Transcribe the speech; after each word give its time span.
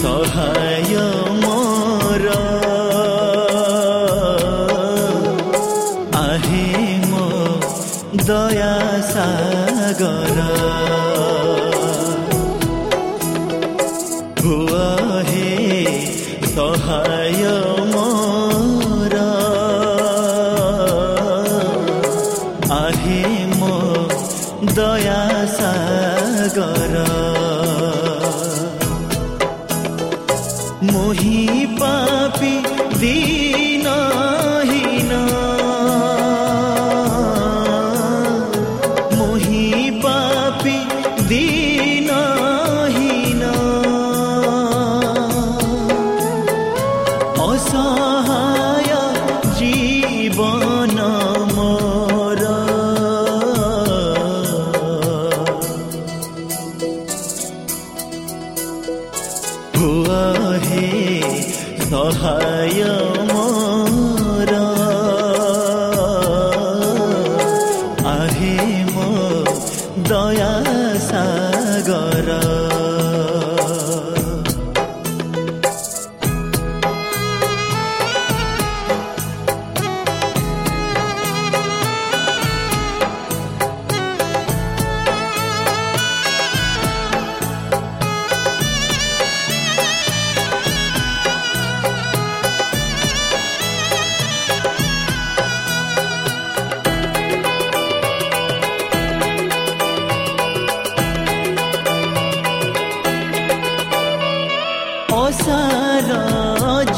सहाय 0.00 1.29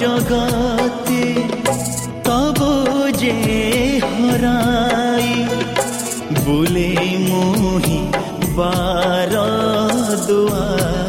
জগতে 0.00 1.24
তব 2.24 2.58
যে 3.20 3.36
হরাই 4.08 5.30
বলে 6.46 6.90
মোহি 7.28 8.00
বার 8.56 9.32
দুয়ার 10.26 11.01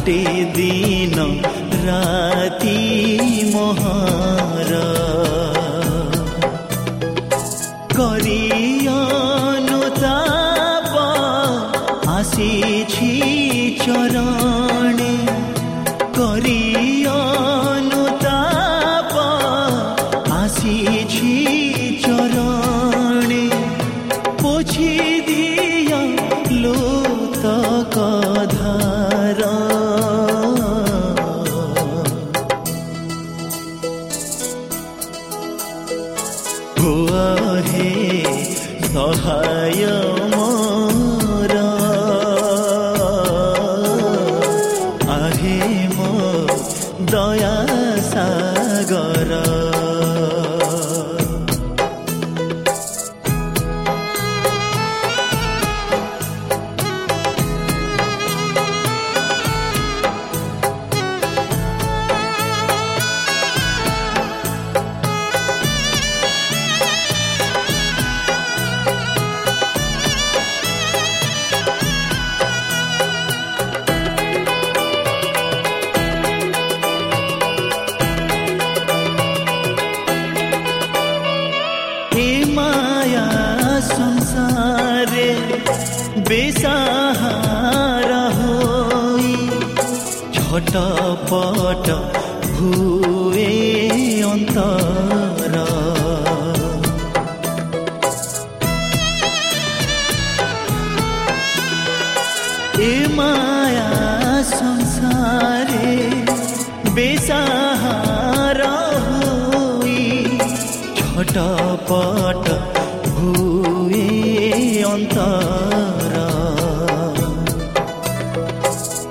काटे 0.00 0.44
दी 0.56 0.69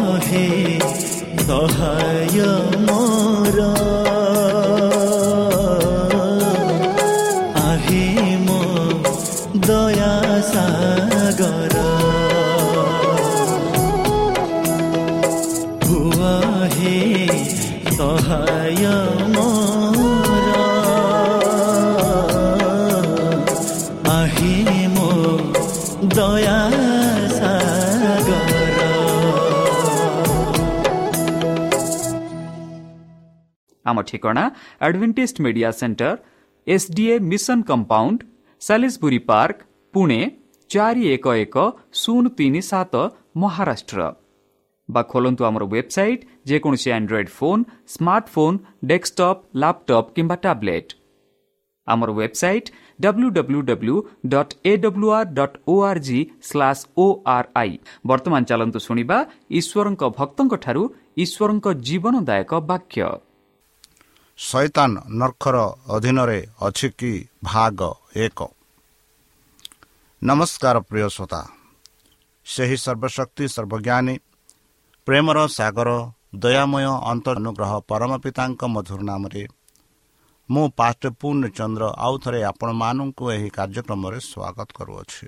ହୁଅ 0.00 0.18
ହେ 0.26 0.44
ସହାୟ 1.42 2.38
ଆମ 33.90 33.98
ଠିକଣା 34.08 34.44
Adventist 34.86 35.36
media 35.44 35.70
centre 35.80 36.12
SDA 36.66 37.14
mission 37.30 37.58
compound 37.70 38.18
Salisbury 38.62 39.20
Park 39.30 39.58
Pune 39.94 40.20
ଚାରି 40.70 41.02
ଏକ 41.14 41.26
ଏକ 41.44 41.56
ଶୂନ 42.00 42.24
ତିନି 42.38 42.60
ସାତ 42.70 42.94
ମହାରାଷ୍ଟ୍ର 43.42 44.00
ବା 44.88 45.02
ଖୋଲନ୍ତୁ 45.10 45.42
ଆମର 45.48 45.64
ୱେବସାଇଟ୍ 45.66 46.22
ଯେକୌଣସି 46.50 46.88
Android 46.96 47.30
phone 47.38 47.62
smartphone 47.94 48.56
desktop 48.90 49.40
laptop 49.62 50.12
କିମ୍ବା 50.16 50.36
ଟ୍ୟାବ୍ଲେଟ୍ 50.44 50.90
ଆମର 51.86 52.10
website 52.12 52.68
W 53.00 53.28
W 53.36 53.60
W 53.68 53.96
dot 54.32 54.52
A 54.64 54.72
W 54.84 55.08
R 55.18 55.30
dot 55.38 55.56
O 55.66 55.74
R 55.88 56.00
G 56.06 56.18
slash 56.48 56.82
O 56.96 57.06
R 57.34 57.48
I 57.54 57.72
ବର୍ତ୍ତମାନ 58.06 58.42
ଚାଲନ୍ତୁ 58.50 58.78
ଶୁଣିବା 58.86 59.18
ଈଶ୍ୱରଙ୍କ 59.58 60.02
ଭକ୍ତଙ୍କଠାରୁ 60.18 60.82
ଈଶ୍ୱରଙ୍କ 61.24 61.66
ଜୀବନଦାୟକ 61.88 62.52
ବାକ୍ୟ 62.70 63.00
ଶୈତାନ 64.40 64.92
ନର୍ଖର 65.20 65.56
ଅଧୀନରେ 65.94 66.40
ଅଛି 66.60 66.88
କି 66.98 67.12
ଭାଗ 67.44 67.80
ଏକ। 68.16 68.38
ନମସ୍କାର 70.22 70.76
ପ୍ରିୟ 70.80 71.08
ଶ୍ରୋତା। 71.08 71.40
ସେହି 72.46 72.76
ସର୍ବଶକ୍ତି 72.76 73.44
ସର୍ବଜ୍ଞାନୀ 73.48 74.14
ପ୍ରେମର 75.06 75.38
ସାଗର 75.48 75.90
ଦୟାମୟ 76.34 76.86
ଅନ୍ତ 77.10 77.26
ଅନୁଗ୍ରହ 77.36 77.72
ପରମ 77.90 78.10
ପିତାଙ୍କ 78.24 78.60
ମଧୁର 78.74 79.00
ନାମରେ 79.02 79.44
ମୁଁ 80.48 80.64
ପାଷ୍ଟ 80.78 81.02
ପୂର୍ଣ୍ଣଚନ୍ଦ୍ର 81.20 81.84
ଆଉ 82.06 82.14
ଥରେ 82.22 82.40
ଆପଣମାନଙ୍କୁ 82.42 83.24
ଏହି 83.32 83.48
କାର୍ଯ୍ୟକ୍ରମରେ 83.56 84.18
ସ୍ୱାଗତ 84.30 84.68
କରୁଅଛି। 84.78 85.26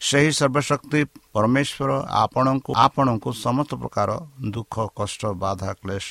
ସେହି 0.00 0.30
ସର୍ବଶକ୍ତି 0.40 1.00
ପରମେଶ୍ୱର 1.34 1.90
ଆପଣଙ୍କୁ 2.22 2.70
ଆପଣଙ୍କୁ 2.86 3.30
ସମସ୍ତ 3.44 3.70
ପ୍ରକାର 3.82 4.10
ଦୁଃଖ 4.54 4.74
କଷ୍ଟ 4.98 5.22
ବାଧା 5.42 5.70
କ୍ଲେଶ 5.82 6.10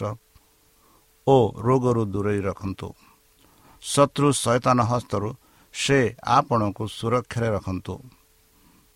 ଓ 1.27 1.37
ରୋଗରୁ 1.57 2.03
ଦୂରେଇ 2.05 2.41
ରଖନ୍ତୁ। 2.41 2.87
ଶତ୍ରୁ 3.83 4.27
ସୈତାନ 4.33 4.77
ହସ୍ତରୁ 4.83 5.29
ସେ 5.73 5.99
ଆପଣଙ୍କୁ 6.27 6.83
ସୁରକ୍ଷାରେ 6.87 7.49
ରଖନ୍ତୁ। 7.49 7.95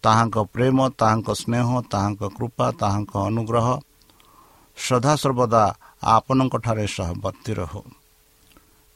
ତାହାଙ୍କ 0.04 0.38
ପ୍ରେମ 0.54 0.78
ତାହାଙ୍କ 1.00 1.30
ସ୍ନେହ 1.42 1.68
ତାହାଙ୍କ 1.92 2.22
କୃପା 2.38 2.68
ତାହାଙ୍କ 2.72 3.14
ଅନୁଗ୍ରହ 3.30 3.68
ସଦାସର୍ବଦା 4.78 5.64
ଆପଣଙ୍କଠାରେ 6.04 6.86
ସହବର୍ତ୍ତୀ 6.88 7.54
ରହୁ। 7.54 7.82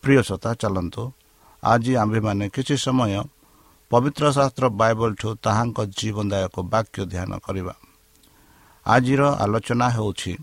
ପ୍ରିୟ 0.03 0.21
ସତା 0.23 0.51
ଚାଲନ୍ତୁ। 0.53 1.03
ଆଜି 1.63 1.93
ଆମ୍ଭେମାନେ 1.95 2.45
କିଛି 2.49 2.75
ସମୟ 2.77 3.13
ପବିତ୍ର 3.91 4.23
ଶାସ୍ତ୍ର 4.31 4.65
ବାଇବଲଠୁ 4.81 5.29
ତାହାଙ୍କ 5.45 5.77
ଜୀବନଦାୟକ 5.97 6.55
ବାକ୍ୟ 6.73 7.01
ଧ୍ୟାନ 7.05 7.31
କରିବା। 7.39 7.75
ଆଜିର 8.85 9.21
ଆଲୋଚନା 9.43 9.87
ହେଉଛି 9.89 10.33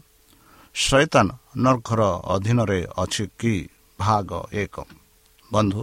ଶୈତାନ 0.74 1.28
ନର୍ଘର 1.58 2.02
ଅଧୀନରେ 2.34 2.80
ଅଛି 3.02 3.24
କି 3.40 3.54
ଭାଗ 3.98 4.30
ଏକ। 4.62 4.76
ବନ୍ଧୁ 5.50 5.80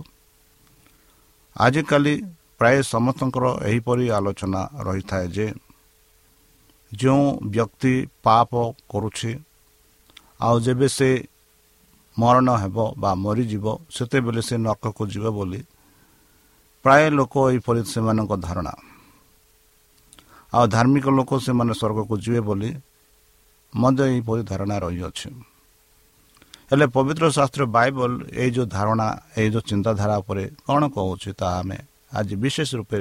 ଆଜିକାଲି 1.56 2.14
ପ୍ରାୟ 2.60 2.78
ସମସ୍ତଙ୍କର 2.94 3.46
ଏହିପରି 3.70 4.06
ଆଲୋଚନା 4.18 4.62
ରହିଥାଏ 4.88 5.26
ଯେ 5.36 5.48
ଯେଉଁ 6.92 7.26
ବ୍ୟକ୍ତି 7.54 7.94
ପାପ 8.26 8.52
କରୁଛି 8.92 9.32
ଆଉ 10.46 10.56
ଯେବେ 10.66 10.88
ସେ 10.98 11.10
ମରଣ 12.18 12.48
ହେବ 12.62 12.78
ବା 13.02 13.12
ମରିଯିବ 13.24 13.66
ସେତେବେଳେ 13.96 14.42
ସେ 14.48 14.56
ନର୍କକୁ 14.66 15.04
ଯିବ 15.14 15.26
ବୋଲି 15.38 15.62
ପ୍ରାୟ 16.86 17.04
ଲୋକ 17.18 17.34
ଏହିପରି 17.50 17.82
ସେମାନଙ୍କ 17.94 18.32
ଧାରଣା। 18.46 18.74
ଆଉ 20.54 20.66
ଧାର୍ମିକ 20.76 21.06
ଲୋକ 21.18 21.32
ସେମାନେ 21.46 21.74
ସ୍ୱର୍ଗକୁ 21.80 22.14
ଯିବେ 22.24 22.42
ବୋଲି 22.48 22.70
ମଧ୍ୟ 23.74 24.02
ଏହିପରି 24.12 24.42
ଧାରଣା 24.52 24.76
ରହିଅଛି। 24.86 25.30
ହେଲେ 26.70 26.86
ପବିତ୍ର 26.96 27.26
ଶାସ୍ତ୍ର 27.38 27.64
ବାଇବଲ 27.76 28.12
ଏଇ 28.42 28.50
ଯେଉଁ 28.56 28.68
ଧାରଣା 28.76 29.08
ଏଇ 29.38 29.50
ଯେଉଁ 29.54 29.64
ଚିନ୍ତାଧାରା 29.70 30.16
ଉପରେ 30.22 30.44
କ'ଣ 30.66 30.82
କହୁଛି 30.96 31.32
ତାହା 31.40 31.58
ଆମେ 31.62 31.78
ଆଜି 32.18 32.36
ବିଶେଷ 32.44 32.70
ରୂପେ 32.80 33.00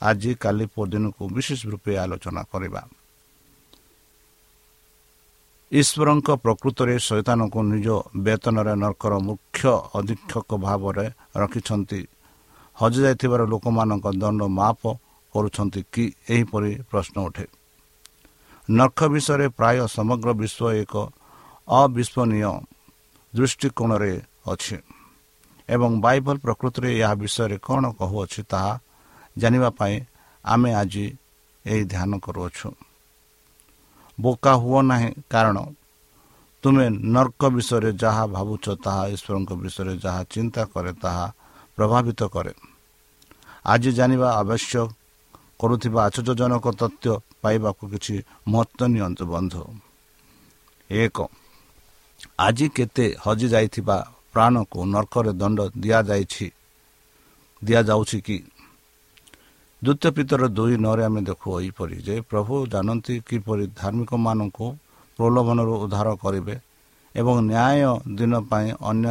ଆଜି 0.00 0.30
କାଲି 0.42 0.64
ପରଦିନକୁ 0.74 1.22
ବିଶେଷ 1.36 1.60
ରୂପେ 1.72 1.92
ଆଲୋଚନା 2.02 2.42
କରିବା। 2.52 2.82
ଈଶ୍ୱରଙ୍କ 5.72 6.28
ପ୍ରକୃତରେ 6.44 6.94
ଶୈତାନକୁ 6.98 7.58
ନିଜ 7.72 7.88
ବେତନରେ 8.24 8.74
ନର୍କର 8.84 9.12
ମୁଖ୍ୟ 9.28 9.62
ଅଧୀକ୍ଷକ 9.98 10.50
ଭାବରେ 10.64 11.06
ରଖିଛନ୍ତି। 11.36 12.00
ହଜିଯାଇଥିବାର 12.76 13.42
ଲୋକମାନଙ୍କ 13.52 14.06
ଦଣ୍ଡ 14.22 14.40
ମାପ 14.60 14.80
କରୁଛନ୍ତି 15.34 15.80
କି 15.92 16.04
ଏହିପରି 16.32 16.72
ପ୍ରଶ୍ନ 16.90 17.16
ଉଠେ। 17.28 17.46
ନର୍କ 18.68 19.00
ବିଷୟରେ 19.12 19.46
ପ୍ରାୟ 19.58 19.76
ସମଗ୍ର 19.96 20.28
ବିଶ୍ୱ 20.40 20.76
ଏକ 20.82 20.94
ଅବିଶ୍ୱନୀୟ 21.68 22.52
ଦୃଷ୍ଟିକୋଣରେ 23.34 24.12
ଅଛି 24.46 24.76
ଏବଂ 25.68 25.90
ବାଇବଲ 26.04 26.36
ପ୍ରକୃତିରେ 26.44 26.88
ଏହା 27.00 27.14
ବିଷୟରେ 27.22 27.56
କ'ଣ 27.66 27.82
କହୁଅଛି 27.98 28.40
ତାହା 28.52 28.72
ଜାଣିବା 29.36 29.70
ପାଇଁ 29.78 29.96
ଆମେ 30.44 30.70
ଆଜି 30.80 31.06
ଏହି 31.64 31.82
ଧ୍ୟାନ 31.92 32.10
କରୁଅଛୁ। 32.24 32.68
ବୋକା 34.18 34.52
ହୁଅ 34.62 34.80
ନାହିଁ 34.90 35.10
କାରଣ 35.30 35.56
ତୁମେ 36.64 36.86
ନର୍କ 37.14 37.42
ବିଷୟରେ 37.56 37.90
ଯାହା 38.02 38.24
ଭାବୁଛ 38.34 38.64
ତାହା 38.84 39.02
ଈଶ୍ୱରଙ୍କ 39.14 39.50
ବିଷୟରେ 39.62 39.94
ଯାହା 40.04 40.22
ଚିନ୍ତା 40.32 40.62
କରେ 40.72 40.92
ତାହା 41.02 41.26
ପ୍ରଭାବିତ 41.78 42.20
କରେ। 42.34 42.52
ଆଜି 43.64 43.90
ଜାଣିବା 43.98 44.28
ଆବଶ୍ୟକ 44.42 44.86
କରୁଥିବା 45.60 46.00
ଆଶ୍ଚର୍ଯ୍ୟଜନକ 46.06 46.66
ତଥ୍ୟ 46.80 47.06
ପାଇବାକୁ 47.42 47.82
କିଛି 47.92 48.14
ମହତ୍ଵ 48.48 48.80
ନିଅନ୍ତୁ 48.94 49.24
ବନ୍ଧୁ। 49.32 49.62
ଏକ 50.90 51.16
ଆଜି 52.38 52.66
କେତେ 52.68 53.06
ହଜିଯାଇଥିବା 53.24 53.96
ପ୍ରାଣକୁ 54.32 54.78
ନର୍କରେ 54.94 55.32
ଦଣ୍ଡ 55.40 55.58
ଦିଆଯାଇଛି। 55.82 56.46
ଦିଆଯାଉଛି 57.62 58.18
କି? 58.26 58.38
ଦ୍ୱିତୀୟ 59.82 60.10
ପିତର 60.16 60.42
ଦୁଇ 60.48 60.74
ନରେ 60.76 61.02
ଆମେ 61.04 61.20
ଦେଖୁ 61.28 61.48
ଏହିପରି 61.60 61.96
ଯେ 62.06 62.14
ପ୍ରଭୁ 62.30 62.54
ଜାଣନ୍ତି 62.66 63.14
କିପରି 63.28 63.64
ଧାର୍ମିକମାନଙ୍କୁ 63.80 64.66
ପ୍ରଲୋଭନରୁ 65.18 65.74
ଉଦ୍ଧାର 65.84 66.08
କରିବେ 66.22 66.54
ଏବଂ 67.14 67.34
ନ୍ୟାୟ 67.50 67.80
ଦିନ 68.18 68.32
ପାଇଁ 68.50 68.68
ଅନ୍ୟ 68.90 69.06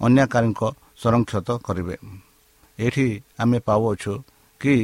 ଅନ୍ୟକାରୀଙ୍କ 0.00 0.62
ସଂରକ୍ଷିତ 1.02 1.48
କରିବେ। 1.66 1.96
ଏଠି 2.78 3.06
ଆମେ 3.38 3.58
ପାଉଅଛୁ 3.66 4.12
କି 4.60 4.74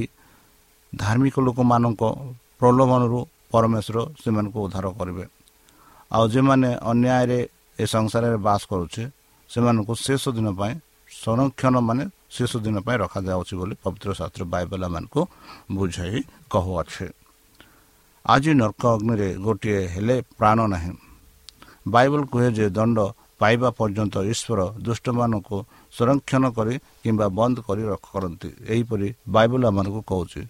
ଧାର୍ମିକ 0.92 1.37
ଲୋକମାନଙ୍କ 1.47 2.02
ପ୍ରଲୋଭନରୁ 2.61 3.19
ପରମେଶ୍ୱର 3.52 3.99
ସେମାନଙ୍କୁ 4.23 4.59
ଉଦ୍ଧାର 4.66 4.87
କରିବେ। 4.99 5.25
ଆଉ 6.11 6.25
ଯେଉଁମାନେ 6.33 6.71
ଅନ୍ୟାୟରେ 6.90 7.40
ଏ 7.79 7.85
ସଂସାରରେ 7.87 8.38
ବାସ 8.47 8.62
କରୁଛେ 8.71 9.05
ସେମାନଙ୍କୁ 9.50 9.93
ଶେଷ 10.07 10.23
ଦିନ 10.37 10.49
ପାଇଁ 10.61 10.75
ସଂରକ୍ଷଣ 11.23 11.75
ମାନେ 11.88 12.05
ଶେଷ 12.37 12.52
ଦିନ 12.64 12.76
ପାଇଁ 12.87 12.97
ରଖାଯାଉଛି 13.02 13.55
ବୋଲି 13.61 13.75
ପବିତ୍ର 13.85 14.11
ଶାସ୍ତ୍ର 14.19 14.43
ବାଇବଲାମାନଙ୍କୁ 14.52 15.21
ବୁଝାଇ 15.76 16.19
କହୁଅଛେ। 16.52 17.07
ଆଜି 18.25 18.52
ନର୍କ 18.61 18.83
ଅଗ୍ନିରେ 18.95 19.29
ଗୋଟିଏ 19.45 19.81
ହେଲେ 19.95 20.17
ପ୍ରାଣ 20.38 20.59
ନାହିଁ। 20.75 20.93
ବାଇବଲ 21.95 22.21
କୁହେ 22.33 22.49
ଯେ 22.59 22.67
ଦଣ୍ଡ 22.76 22.99
ପାଇବା 23.40 23.69
ପର୍ଯ୍ୟନ୍ତ 23.79 24.14
ଈଶ୍ୱର 24.33 24.61
ଦୁଷ୍ଟମାନଙ୍କୁ 24.87 25.57
ସଂରକ୍ଷଣ 25.93 26.45
କରି 26.57 26.75
କିମ୍ବା 27.02 27.26
ବନ୍ଦ 27.38 27.57
କରି 27.67 27.83
କରନ୍ତି। 28.07 28.49
ଏହିପରି 28.73 29.09
ବାଇବଲ 29.35 29.62
ଆମମାନଙ୍କୁ 29.71 30.00
କହୁଛି। 30.11 30.40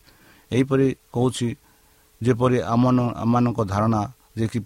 ଏହିପରି 0.50 0.86
କହୁଛି 1.14 1.48
ଯେପରି 2.20 2.58
ଆମ 2.72 2.82
ଆମମାନଙ୍କ 3.22 3.60
ଧାରଣା 3.72 4.00
ଯେ 4.38 4.46
କି 4.52 4.58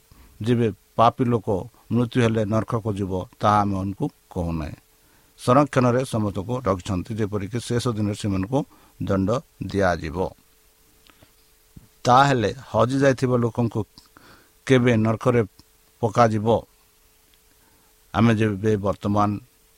ଯେବେ 0.46 0.68
ପାପୀ 0.98 1.24
ଲୋକ 1.24 1.48
ମୃତ୍ୟୁ 1.92 2.18
ହେଲେ 2.24 2.42
ନର୍କକୁ 2.44 2.90
ଯିବ 2.98 3.12
ତାହା 3.40 3.58
ଆମମାନଙ୍କୁ 3.60 4.06
କହୁନାହିଁ। 4.30 4.76
ସଂରକ୍ଷଣରେ 5.40 6.00
ସମସ୍ତଙ୍କୁ 6.04 6.54
ରଖିଛନ୍ତି 6.66 7.12
ଯେପରିକି 7.18 7.58
ଶେଷ 7.60 7.84
ଦିନରେ 7.96 8.14
ସେମାନଙ୍କୁ 8.14 8.58
ଦଣ୍ଡ 9.02 9.28
ଦିଆଯିବ। 9.62 10.18
ତାହେଲେ 12.04 12.50
ହଜିଯାଇଥିବା 12.70 13.36
ଲୋକଙ୍କୁ 13.36 13.80
କେବେ 14.66 14.92
ନର୍କରେ 14.96 15.40
ପକାଯିବ? 16.02 16.48
ଆମେ 18.14 18.32
ଯେବେ 18.34 18.72
ବର୍ତ୍ତମାନ 18.76 19.30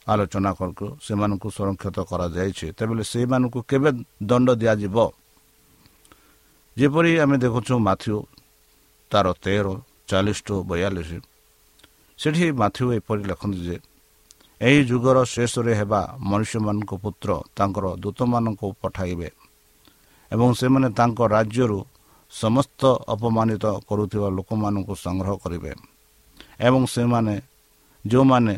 ଆଲୋଚନା 0.07 0.51
କରୁ 0.59 0.87
ସେମାନଙ୍କୁ 1.03 1.49
ସଂରକ୍ଷିତ 1.51 1.99
କରାଯାଇଛି। 2.11 2.67
ତେବେ 2.79 3.03
ସେମାନଙ୍କୁ 3.03 3.59
କେବେ 3.71 3.91
ଦଣ୍ଡ 4.23 4.49
ଦିଆଯିବ? 4.61 4.97
ଯେପରି 6.77 7.11
ଆମେ 7.19 7.37
ଦେଖୁଛୁ 7.39 7.75
ମାଥ୍ୟୁ 7.79 8.17
ତାର 9.11 9.27
ତେର 9.45 9.67
ଚାଳିଶ 10.09 10.39
ଟୁ 10.47 10.55
ବୟାଳିଶ। 10.69 11.11
ସେଠି 12.19 12.47
ମାଥ୍ୟୁ 12.61 12.85
ଏପରି 12.99 13.23
ଲେଖନ୍ତି 13.31 13.61
ଯେ 13.67 13.77
ଏହି 14.61 14.81
ଯୁଗର 14.91 15.19
ଶେଷରେ 15.35 15.73
ହେବା 15.81 16.01
ମନୁଷ୍ୟମାନଙ୍କ 16.31 16.93
ପୁତ୍ର 17.03 17.31
ତାଙ୍କର 17.57 17.85
ଦୂତମାନଙ୍କୁ 18.03 18.67
ପଠାଇବେ 18.83 19.29
ଏବଂ 20.33 20.49
ସେମାନେ 20.61 20.89
ତାଙ୍କ 20.99 21.19
ରାଜ୍ୟରୁ 21.37 21.79
ସମସ୍ତ 22.33 22.83
ଅପମାନିତ 23.15 23.65
କରୁଥିବା 23.89 24.29
ଲୋକମାନଙ୍କୁ 24.39 24.95
ସଂଗ୍ରହ 24.97 25.35
କରିବେ 25.45 25.73
ଏବଂ 26.59 26.83
ସେମାନେ 26.95 27.35
ଯେଉଁମାନେ 28.05 28.55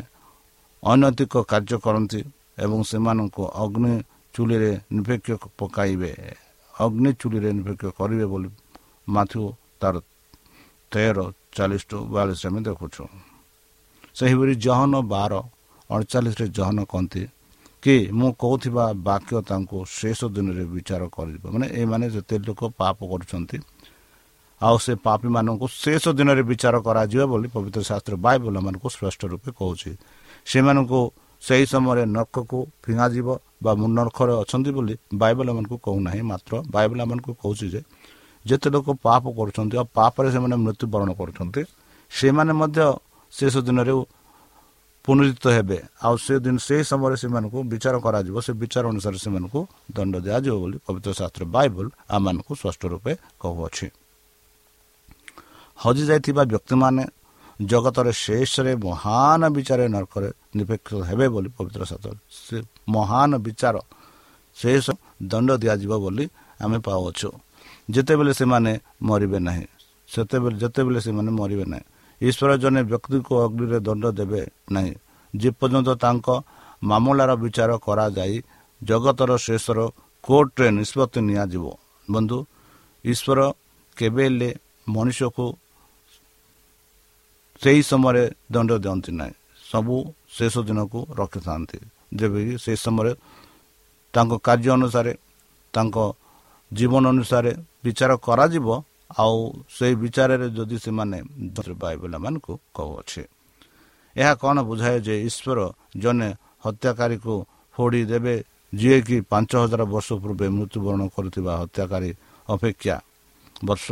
ଅନୈତିକ 0.83 1.33
କାର୍ଯ୍ୟ 1.51 1.77
କରନ୍ତି 1.85 2.21
ଏବଂ 2.63 2.79
ସେମାନଙ୍କୁ 2.89 3.43
ଅଗ୍ନି 3.63 3.93
ଚୁଲିରେ 4.33 4.71
ନିପେକ୍ଷ 4.95 5.29
ପକାଇବେ 5.59 6.11
ଅଗ୍ନି 6.73 7.09
ଚୁଲିରେ 7.19 7.49
ନିପେକ୍ଷ 7.57 7.85
କରିବେ 7.99 8.25
ବୋଲି 8.31 8.49
ମାଥୁ 9.07 9.41
ତାର 9.81 9.95
ତେର 10.91 11.17
ଚାଳିଶ 11.55 11.81
ଟୁ 11.89 11.97
ବୟାଳିଶ 12.13 12.41
ଆମେ 12.49 12.59
ଦେଖୁଛୁ। 12.67 13.03
ସେହିପରି 14.17 14.53
ଜହନ 14.65 14.93
ବାର 15.13 15.33
ଅଡ଼ଚାଳିଶରେ 15.89 16.45
ଜହନ 16.57 16.77
କହନ୍ତି 16.91 17.23
କି 17.83 17.95
ମୁଁ 18.19 18.29
କହୁଥିବା 18.43 18.85
ବାକ୍ୟ 19.07 19.35
ତାଙ୍କୁ 19.49 19.77
ଶେଷ 19.99 20.19
ଦିନରେ 20.35 20.63
ବିଚାର 20.75 21.03
କରିବ। 21.15 21.43
ମାନେ 21.53 21.65
ଏମାନେ 21.81 22.05
ଯେତେ 22.15 22.35
ଲୋକ 22.47 22.61
ପାପ 22.79 22.97
କରୁଛନ୍ତି 23.11 23.57
ଆଉ 24.61 24.75
ସେ 24.85 24.93
ପାପୀମାନଙ୍କୁ 25.05 25.65
ଶେଷ 25.83 26.03
ଦିନରେ 26.19 26.43
ବିଚାର 26.51 26.75
କରାଯିବ 26.87 27.21
ବୋଲି 27.31 27.47
ପବିତ୍ର 27.55 27.81
ଶାସ୍ତ୍ର 27.89 28.13
ବାଇବଲ 28.25 28.55
ମାନଙ୍କୁ 28.65 28.87
ସ୍ପଷ୍ଟ 28.95 29.21
ରୂପେ 29.31 29.49
କହୁଛି। 29.59 29.91
ସେମାନଙ୍କୁ 30.51 30.99
ସେହି 31.41 31.65
ସମୟରେ 31.73 32.03
ନର୍କକୁ 32.15 32.57
ଫିଙ୍ଗାଯିବ 32.83 33.27
ବା 33.63 33.71
ନର୍କରେ 33.97 34.33
ଅଛନ୍ତି 34.43 34.71
ବୋଲି 34.77 34.93
ବାଇବଲ 35.21 35.47
ମାନଙ୍କୁ 35.57 35.77
କହୁନାହିଁ। 35.87 36.21
ମାତ୍ର 36.31 36.53
ବାଇବଲ 36.75 36.99
ମାନଙ୍କୁ 37.09 37.31
କହୁଛି 37.41 37.67
ଯେ 37.73 37.81
ଯେତେ 38.49 38.67
ଲୋକ 38.73 38.87
ପାପ 39.05 39.23
କରୁଛନ୍ତି 39.37 39.75
ଆଉ 39.81 39.85
ପାପରେ 39.97 40.27
ସେମାନେ 40.35 40.55
ମୃତ୍ୟୁବରଣ 40.65 41.09
କରୁଛନ୍ତି 41.19 41.61
ସେମାନେ 42.11 42.51
ମଧ୍ୟ 42.61 42.79
ଶେଷ 43.33 43.53
ଦିନରେ 43.67 43.93
ପୁନରୁଦ୍ଧିତ 45.05 45.45
ହେବେ। 45.57 45.77
ଆଉ 46.05 46.15
ସେ 46.25 46.33
ଦିନ 46.45 46.55
ସେହି 46.67 46.83
ସମୟରେ 46.91 47.15
ସେମାନଙ୍କୁ 47.21 47.57
ବିଚାର 47.71 47.95
କରାଯିବ 48.05 48.35
ସେ 48.45 48.51
ବିଚାର 48.61 48.83
ଅନୁସାରେ 48.93 49.17
ସେମାନଙ୍କୁ 49.25 49.59
ଦଣ୍ଡ 49.95 50.13
ଦିଆଯିବ 50.25 50.55
ବୋଲି 50.61 50.77
ପବିତ୍ର 50.85 51.11
ଶାସ୍ତ୍ର 51.19 51.43
ବାଇବଲ 51.55 51.85
ଆମମାନଙ୍କୁ 52.15 52.53
ସ୍ପଷ୍ଟ 52.61 52.81
ରୂପେ 52.93 53.11
କହୁଅଛି। 53.41 53.87
ହଜିଯାଇଥିବା 55.79 56.43
ବ୍ୟକ୍ତିମାନେ 56.51 57.03
ଜଗତର 57.59 58.07
ଶେଷରେ 58.25 58.73
ମହାନ 58.85 59.41
ବିଚାର 59.55 59.79
ନର୍କରେ 59.95 60.29
ନିପେକ୍ଷ 60.57 60.89
ହେବେ 61.09 61.25
ବୋଲି 61.33 61.49
ପବିତ୍ର 61.57 61.81
ଶାସ୍ତ୍ର 61.89 62.11
ସେ 62.45 62.57
ମହାନ 62.95 63.31
ବିଚାର 63.45 63.75
ଶେଷ 64.57 64.85
ଦଣ୍ଡ 65.31 65.49
ଦିଆଯିବ 65.63 65.93
ବୋଲି 66.03 66.25
ଆମେ 66.63 66.77
ପାଉଅଛୁ। 66.87 67.29
ଯେତେବେଳେ 67.89 68.33
ସେମାନେ 68.39 68.73
ମରିବେ 69.01 69.39
ନାହିଁ 69.47 69.65
ସେତେବେଳେ 70.09 70.55
ଯେତେବେଳେ 70.61 70.99
ସେମାନେ 71.05 71.31
ମରିବେ 71.39 71.65
ନାହିଁ 71.71 71.85
ଈଶ୍ୱର 72.21 72.51
ଜଣେ 72.63 72.81
ବ୍ୟକ୍ତିକୁ 72.91 73.31
ଅଗ୍ନିରେ 73.45 73.79
ଦଣ୍ଡ 73.87 74.05
ଦେବେ 74.19 74.41
ନାହିଁ। 74.71 74.93
ଯେପର୍ଯ୍ୟନ୍ତ 75.33 75.89
ତାଙ୍କ 76.03 76.27
ମାମଲାର 76.83 77.31
ବିଚାର 77.43 77.71
କରାଯାଇ 77.85 78.35
ଜଗତର 78.81 79.31
ଶେଷର 79.45 79.79
କୋର୍ଟରେ 80.23 80.67
ନିଷ୍ପତ୍ତି 80.79 81.19
ନିଆଯିବ। 81.29 81.65
ବନ୍ଧୁ 82.07 82.37
ଈଶ୍ୱର 83.05 83.39
କେବେ 83.97 84.23
ହେଲେ 84.27 84.49
ମଣିଷକୁ 84.87 85.45
ସେହି 87.61 87.81
ସମୟରେ 87.91 88.23
ଦଣ୍ଡ 88.53 88.71
ଦିଅନ୍ତି 88.83 89.11
ନାହିଁ। 89.19 89.33
ସବୁ 89.71 89.95
ଶେଷ 90.37 90.53
ଦିନକୁ 90.67 90.99
ରଖିଥାନ୍ତି। 91.19 91.77
ଯେବେକି 92.19 92.53
ସେହି 92.63 92.77
ସମୟରେ 92.85 93.11
ତାଙ୍କ 94.13 94.31
କାର୍ଯ୍ୟ 94.47 94.69
ଅନୁସାରେ 94.77 95.13
ତାଙ୍କ 95.73 95.97
ଜୀବନ 96.71 97.03
ଅନୁସାରେ 97.13 97.51
ବିଚାର 97.83 98.11
କରାଯିବ 98.25 98.67
ଆଉ 99.17 99.37
ସେହି 99.75 99.95
ବିଚାରରେ 100.03 100.47
ଯଦି 100.57 100.77
ସେମାନେ 100.85 101.17
ବାଇବେଲମାନଙ୍କୁ 101.81 102.53
କହୁଅଛି। 102.75 103.23
ଏହା 104.15 104.33
କ'ଣ 104.41 104.57
ବୁଝାଏ 104.69 104.97
ଯେ 105.07 105.15
ଈଶ୍ୱର 105.27 105.59
ଜଣେ 106.03 106.29
ହତ୍ୟାକାରୀକୁ 106.65 107.35
ଫୋଡ଼ି 107.75 108.01
ଦେବେ 108.11 108.35
ଯିଏକି 108.73 109.17
ପାଞ୍ଚ 109.31 109.51
ହଜାର 109.63 109.81
ବର୍ଷ 109.93 110.09
ପୂର୍ବେ 110.21 110.47
ମୃତ୍ୟୁବରଣ 110.57 111.01
କରୁଥିବା 111.15 111.53
ହତ୍ୟାକାରୀ 111.61 112.11
ଅପେକ୍ଷା 112.47 112.95
ବର୍ଷ 113.65 113.87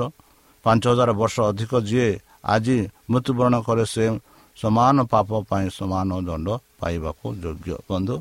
ପାଞ୍ଚ 0.65 0.83
ହଜାର 0.91 1.09
ବର୍ଷ 1.21 1.35
ଅଧିକ 1.51 1.71
ଯିଏ 1.89 2.09
ଆଜି 2.53 2.77
ମୃତ୍ୟୁବରଣ 3.11 3.55
କରେ 3.67 3.85
ସେ 3.93 4.05
ସମାନ 4.57 4.95
ପାପ 5.13 5.29
ପାଇଁ 5.49 5.67
ସମାନ 5.77 6.09
ଦଣ୍ଡ 6.27 6.47
ପାଇବାକୁ 6.79 7.25
ଯୋଗ୍ୟ। 7.43 7.73
ବନ୍ଧୁ 7.89 8.15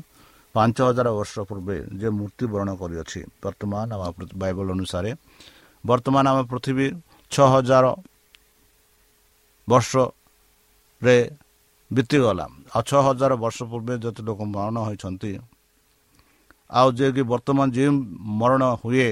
ପାଞ୍ଚ 0.55 0.77
ହଜାର 0.87 1.07
ବର୍ଷ 1.17 1.35
ପୂର୍ବେ 1.49 1.75
ଯେ 1.99 2.07
ମୃତ୍ୟୁବରଣ 2.17 2.69
କରିଅଛି 2.81 3.19
ବର୍ତ୍ତମାନ 3.43 3.87
ଆମ 3.95 4.03
ବାଇବଲ 4.41 4.67
ଅନୁସାରେ 4.75 5.11
ବର୍ତ୍ତମାନ 5.83 6.25
ଆମ 6.31 6.37
ପୃଥିବୀ 6.51 6.87
ଛଅ 7.31 7.47
ହଜାର 7.53 7.85
ବର୍ଷରେ 9.67 11.17
ବିତିଗଲା 11.91 12.45
ଆଉ 12.69 12.81
ଛଅ 12.83 12.99
ହଜାର 13.07 13.31
ବର୍ଷ 13.37 13.57
ପୂର୍ବେ 13.71 13.93
ଯେତେ 14.03 14.21
ଲୋକ 14.27 14.39
ମରଣ 14.47 14.77
ହୋଇଛନ୍ତି 14.87 15.31
ଆଉ 16.69 16.87
ଯିଏକି 16.97 17.21
ବର୍ତ୍ତମାନ 17.23 17.67
ଯେଉଁ 17.75 17.91
ମରଣ 18.39 18.63
ହୁଏ 18.81 19.09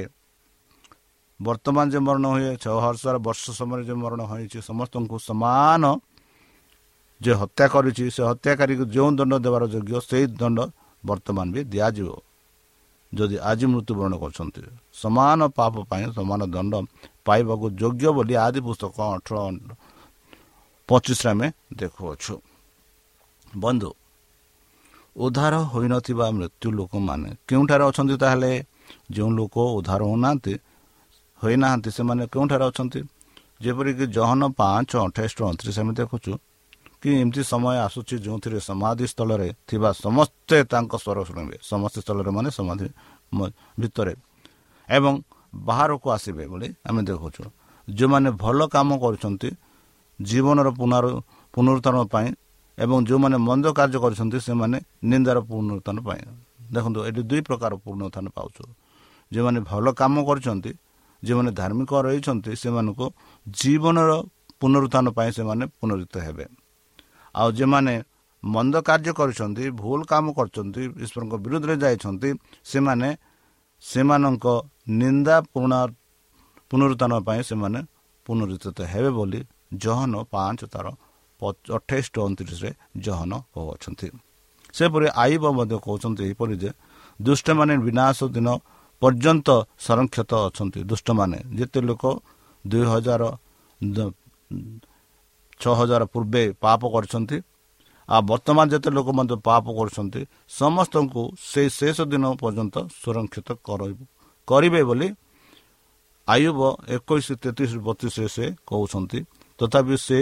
ବର୍ତ୍ତମାନ 1.39 1.86
ଯେ 1.92 2.00
ମରଣ 2.00 2.25
ହୁଏ 2.34 2.51
ଛଅ 2.63 2.77
ହଜାର 2.86 3.15
ବର୍ଷ 3.20 3.44
ସମୟରେ 3.51 3.84
ଯେ 3.88 3.96
ମରଣ 3.96 4.22
ହୋଇଛି 4.24 4.60
ସମସ୍ତଙ୍କୁ 4.62 5.18
ସମାନ 5.20 5.84
ଯେ 7.22 7.32
ହତ୍ୟା 7.34 7.65
କରିଛି 7.74 8.06
ସେ 8.12 8.22
ହତ୍ୟାକାରୀକୁ 8.24 8.84
ଯେଉଁ 8.92 9.10
ଦଣ୍ଡ 9.18 9.34
ଦେବାର 9.46 9.63
ଯୋଗ୍ୟ 9.68 9.94
ସେଇ 10.01 10.25
ଦଣ୍ଡ 10.36 10.60
ବର୍ତ୍ତମାନ 11.05 11.47
ବି 11.53 11.62
ଦିଆଯିବ 11.74 12.09
ଯଦି 13.12 13.35
ଆଜି 13.50 13.65
ମୃତ୍ୟୁବରଣ 13.74 14.13
କରୁଛନ୍ତି 14.24 14.62
ସମାନ 14.93 15.39
ପାପ 15.57 15.74
ପାଇଁ 15.89 16.05
ସମାନ 16.17 16.41
ଦଣ୍ଡ 16.45 16.74
ପାଇବାକୁ 17.25 17.65
ଯୋଗ୍ୟ 17.81 18.07
ବୋଲି 18.17 18.33
ଆଦି 18.45 18.59
ପୁସ୍ତକ 18.67 18.95
ଅଠର 19.15 19.38
ପଚିଶରେ 20.89 21.29
ଆମେ 21.31 21.47
ଦେଖୁଅଛୁ 21.79 22.33
ବନ୍ଧୁ 23.53 23.89
ଉଦ୍ଧାର 25.15 25.53
ହୋଇନଥିବା 25.71 26.25
ମୃତ୍ୟୁ 26.38 26.67
ଲୋକମାନେ 26.71 27.29
କେଉଁଠାରେ 27.47 27.83
ଅଛନ୍ତି 27.89 28.15
ତାହେଲେ? 28.17 28.51
ଯେଉଁ 29.12 29.29
ଲୋକ 29.31 29.55
ଉଦ୍ଧାର 29.77 30.01
ହେଉନାହାନ୍ତି 30.03 30.53
ହୋଇନାହାନ୍ତି 31.41 31.89
ସେମାନେ 31.97 32.24
କେଉଁଠାରେ 32.33 32.65
ଅଛନ୍ତି? 32.69 33.00
ଯେପରିକି 33.63 34.05
ଜହନ 34.15 34.41
ପାଞ୍ଚ 34.59 34.91
ଅଠେଇଶ 35.05 35.33
ଅଣତିରିଶ 35.41 35.77
ଆମେ 35.79 35.93
ଦେଖୁଛୁ 36.00 36.31
କି 37.05 37.12
ଏମିତି 37.21 37.41
ସମୟ 37.53 37.75
ଆସୁଛି 37.85 38.15
ଯେଉଁଥିରେ 38.25 38.59
ସମାଧି 38.69 39.05
ସ୍ଥଳରେ 39.13 39.47
ଥିବା 39.69 39.89
ସମସ୍ତେ 40.05 40.57
ତାଙ୍କ 40.74 40.93
ସ୍ୱର 41.05 41.17
ଶୁଣିବେ। 41.29 41.57
ସମସ୍ତେ 41.71 42.00
ସ୍ଥଳରେ 42.01 42.31
ମାନେ 42.38 42.50
ସମାଧି 42.57 42.88
ଭିତରେ। 43.81 44.13
ଏବଂ 44.89 45.13
ବାହାରକୁ 45.53 46.07
ଆସିବେ 46.15 46.43
ବୋଲି 46.51 46.67
ଆମେ 46.89 47.01
ଦେଖୁଛୁ। 47.09 47.43
ଯେଉଁମାନେ 47.88 48.29
ଭଲ 48.43 48.59
କାମ 48.74 48.89
କରୁଛନ୍ତି 49.03 49.50
ଜୀବନର 50.19 50.67
ପୁନରୁ 50.79 51.12
ପୁନରୁତ୍ଥାନ 51.53 51.95
ପାଇଁ 52.13 52.27
ଏବଂ 52.77 52.97
ଯେଉଁମାନେ 53.07 53.38
ମନ୍ଦ 53.47 53.65
କାର୍ଯ୍ୟ 53.77 53.97
କରିଛନ୍ତି 54.03 54.38
ସେମାନେ 54.47 54.77
ନିନ୍ଦାର 55.12 55.38
ପୁନରୁତ୍ଥାନ 55.50 55.97
ପାଇଁ। 56.07 56.21
ଦେଖନ୍ତୁ 56.74 57.00
ଏଠି 57.07 57.21
ଦୁଇ 57.29 57.41
ପ୍ରକାର 57.47 57.71
ପୁନରୁତ୍ଥାନ 57.85 58.25
ପାଉଛୁ। 58.38 58.63
ଯେଉଁମାନେ 59.31 59.59
ଭଲ 59.69 59.85
କାମ 60.01 60.15
କରିଛନ୍ତି 60.27 60.71
ଯେଉଁମାନେ 61.24 61.51
ଧାର୍ମିକ 61.59 61.91
ରହିଛନ୍ତି 62.05 62.51
ସେମାନଙ୍କୁ 62.62 63.05
ଜୀବନର 63.47 64.12
ପୁନରୁତ୍ଥାନ 64.59 65.05
ପାଇଁ 65.17 65.29
ସେମାନେ 65.38 65.63
ପୁନରୁତ 65.79 66.15
ହେବେ। 66.25 66.45
ଆଉ 67.39 67.50
ଯେଉଁମାନେ 67.58 67.94
ମନ୍ଦ 68.44 68.75
କାର୍ଯ୍ୟ 68.88 69.12
କରିଛନ୍ତି 69.20 69.63
ଭୁଲ 69.82 70.00
କାମ 70.12 70.25
କରିଛନ୍ତି 70.38 70.82
ଈଶ୍ୱରଙ୍କ 71.04 71.34
ବିରୁଦ୍ଧରେ 71.46 71.75
ଯାଇଛନ୍ତି 71.84 72.30
ସେମାନେ 72.72 73.10
ସେମାନଙ୍କ 73.83 74.46
ନିନ୍ଦା 75.01 75.36
ପୁନରୁତ୍ଥାନ 76.72 77.14
ପାଇଁ 77.27 77.42
ସେମାନେ 77.50 77.79
ପୁନରୁଦ୍ଧିତ 78.27 78.79
ହେବେ 78.94 79.12
ବୋଲି 79.18 79.40
ଜହନ 79.83 80.14
ପାଞ୍ଚ 80.33 80.59
ତାର 80.74 80.86
ଅଠେଇଶ 81.77 82.05
ଅଣତିରିଶରେ 82.25 82.72
ଜହନ 83.05 83.31
କହୁଅଛନ୍ତି। 83.53 84.07
ସେପରି 84.77 85.07
ଆଇବ 85.24 85.44
ମଧ୍ୟ 85.57 85.75
କହୁଛନ୍ତି 85.86 86.22
ଏହିପରି 86.27 86.55
ଯେ 86.64 86.70
ଦୁଷ୍ଟମାନେ 87.20 87.74
ବିନାଶ 87.86 88.18
ଦିନ 88.36 88.48
ପର୍ଯ୍ୟନ୍ତ 89.01 89.48
ସଂରକ୍ଷିତ 89.86 90.31
ଅଛନ୍ତି। 90.48 90.79
ଦୁଷ୍ଟମାନେ 90.90 91.38
ଯେତେ 91.57 91.79
ଲୋକ 91.90 92.03
ଦୁଇ 92.66 92.86
ହଜାର 92.92 93.24
ଛଅ 95.61 95.74
ହଜାର 95.79 96.03
ପୂର୍ବେ 96.13 96.44
ପାପ 96.63 96.81
କରିଛନ୍ତି। 96.94 97.37
ଆଉ 98.09 98.22
ବର୍ତ୍ତମାନ 98.29 98.65
ଯେତେ 98.74 98.89
ଲୋକ 98.98 99.07
ମଧ୍ୟ 99.18 99.35
ପାପ 99.48 99.65
କରୁଛନ୍ତି 99.77 100.22
ସମସ୍ତଙ୍କୁ 100.59 101.22
ସେଇ 101.51 101.68
ଶେଷ 101.79 101.98
ଦିନ 102.11 102.24
ପର୍ଯ୍ୟନ୍ତ 102.41 102.75
ସୁରକ୍ଷିତ 103.01 103.50
କରିବେ 104.48 104.81
ବୋଲି 104.89 105.07
ଆୟୁବ 106.27 106.59
ଏକୋଇଶ 106.96 107.27
ତେତିଶ 107.41 107.72
ବତିଶରେ 107.87 108.27
ସେ 108.35 108.46
କହୁଛନ୍ତି। 108.70 109.20
ତଥାପି 109.59 109.96
ସେ 110.07 110.20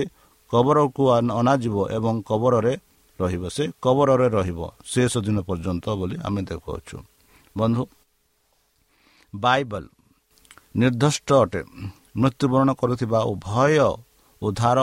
କବରକୁ 0.52 1.04
ଅଣାଯିବ 1.40 1.76
ଏବଂ 1.98 2.16
କବରରେ 2.30 2.74
ରହିବ। 3.20 3.44
ସେ 3.56 3.64
କବରରେ 3.84 4.28
ରହିବ 4.38 4.60
ଶେଷ 4.92 5.14
ଦିନ 5.26 5.38
ପର୍ଯ୍ୟନ୍ତ 5.48 5.86
ବୋଲି 6.00 6.16
ଆମେ 6.28 6.42
ଦେଖୁଅଛୁ। 6.50 6.98
ବନ୍ଧୁ 7.56 7.84
ବାଇବଲ 9.34 9.84
ନିର୍ଦ୍ଦିଷ୍ଟ 10.80 11.30
ଅଟେ। 11.44 11.62
ମୃତ୍ୟୁବରଣ 12.22 12.70
କରୁଥିବା 12.82 13.20
ଉଭୟ 13.34 13.74
ଉଦ୍ଧାର 14.42 14.80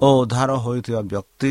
ଓ 0.00 0.06
ଉଦ୍ଧାର 0.20 0.50
ହୋଇଥିବା 0.64 1.00
ବ୍ୟକ୍ତି 1.12 1.50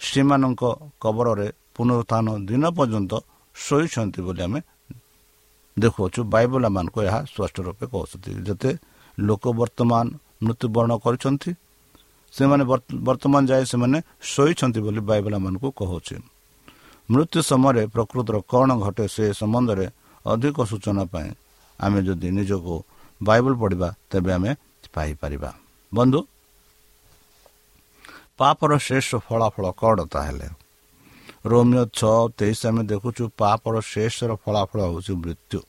ସେମାନଙ୍କ 0.00 0.62
କବରରେ 1.02 1.48
ପୁନରୁତ୍ଥାନ 1.74 2.26
ଦିନ 2.48 2.64
ପର୍ଯ୍ୟନ୍ତ 2.78 3.12
ଶୋଇଛନ୍ତି 3.56 4.20
ବୋଲି 4.26 4.40
ଆମେ 4.46 4.60
ଦେଖୁଅଛୁ। 5.76 6.20
ବାଇବଲମାନଙ୍କୁ 6.34 6.98
ଏହା 7.08 7.20
ସ୍ପଷ୍ଟ 7.32 7.56
ରୂପେ 7.66 7.84
କହୁଛନ୍ତି। 7.92 8.30
ଯେତେ 8.46 8.70
ଲୋକ 9.18 9.44
ବର୍ତ୍ତମାନ 9.60 10.04
ମୃତ୍ୟୁବରଣ 10.44 10.92
କରିଛନ୍ତି 11.04 11.50
ସେମାନେ 12.34 12.64
ବର୍ତ୍ତମାନ 13.08 13.42
ଯାଏ 13.50 13.62
ସେମାନେ 13.72 13.98
ଶୋଇଛନ୍ତି 14.32 14.80
ବୋଲି 14.84 15.00
ବାଇବଲମାନଙ୍କୁ 15.10 15.68
କହୁଛି। 15.80 16.16
ମୃତ୍ୟୁ 17.08 17.40
ସମୟରେ 17.50 17.82
ପ୍ରକୃତର 17.94 18.36
କ'ଣ 18.50 18.68
ଘଟେ 18.84 19.04
ସେ 19.14 19.24
ସମ୍ବନ୍ଧରେ 19.40 19.86
ଅଧିକ 20.24 20.56
ସୂଚନା 20.70 21.04
ପାଇଁ 21.12 21.30
ଆମେ 21.78 21.98
ଯଦି 22.06 22.28
ନିଜକୁ 22.38 22.74
ବାଇବଲ 23.20 23.52
ପଢ଼ିବା 23.62 23.88
ତେବେ 24.10 24.30
ଆମେ 24.36 24.50
ପାଇପାରିବା। 24.94 25.50
ବନ୍ଧୁ 25.92 26.18
ପାପର 28.38 28.70
ଶେଷ 28.78 29.08
ଫଳାଫଳ 29.26 29.66
କ'ଣ 29.80 29.98
ତାହେଲେ? 30.04 30.48
ରୋମିଓ 31.50 31.84
ଛଅ 31.98 32.16
ତେଇଶ 32.38 32.60
ଆମେ 32.66 32.82
ଦେଖୁଛୁ 32.92 33.22
ପାପର 33.40 33.74
ଶେଷର 33.92 34.30
ଫଳାଫଳ 34.42 34.80
ହେଉଛି 34.90 35.12
ମୃତ୍ୟୁ। 35.22 35.60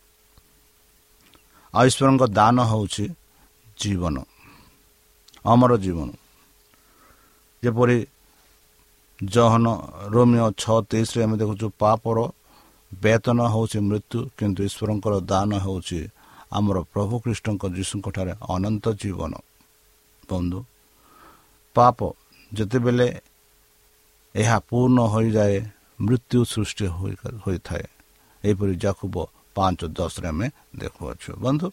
ଆଉ 1.73 1.83
ଈଶ୍ୱରଙ୍କ 1.89 2.23
ଦାନ 2.39 2.57
ହେଉଛି 2.71 3.05
ଜୀବନ 3.79 4.15
ଅମର 5.45 5.71
ଜୀବନ। 5.77 6.09
ଯେପରି 7.63 7.97
ଜହନ 9.23 9.65
ରୋମିଓ 10.13 10.47
ଛଅ 10.61 10.77
ତେଇଶରେ 10.89 11.21
ଆମେ 11.23 11.35
ଦେଖୁଛୁ 11.41 11.67
ପାପର 11.81 12.17
ବେତନ 12.91 13.39
ହେଉଛି 13.53 13.79
ମୃତ୍ୟୁ 13.89 14.19
କିନ୍ତୁ 14.37 14.61
ଈଶ୍ୱରଙ୍କର 14.67 15.13
ଦାନ 15.31 15.51
ହେଉଛି 15.65 15.99
ଆମର 16.51 16.77
ପ୍ରଭୁ 16.93 17.15
କୃଷ୍ଣଙ୍କ 17.23 17.63
ଯୀଶୁଙ୍କଠାରେ 17.77 18.33
ଅନନ୍ତ 18.53 18.85
ଜୀବନ। 19.01 19.33
ବନ୍ଧୁ 20.29 20.59
ପାପ 21.75 21.97
ଯେତେବେଳେ 22.55 23.07
ଏହା 24.35 24.57
ପୂର୍ଣ୍ଣ 24.67 24.99
ହୋଇଯାଏ 25.13 25.57
ମୃତ୍ୟୁ 25.99 26.39
ସୃଷ୍ଟି 26.45 26.85
ହୋଇଥାଏ 27.43 27.85
ଏହିପରି 28.43 28.73
ଜାକୁବ 28.83 29.15
ପାଞ୍ଚ 29.55 29.79
ଦଶରେ 29.97 30.27
ଆମେ 30.31 30.47
ଦେଖୁଅଛୁ 30.81 31.29
ବନ୍ଧୁ 31.43 31.67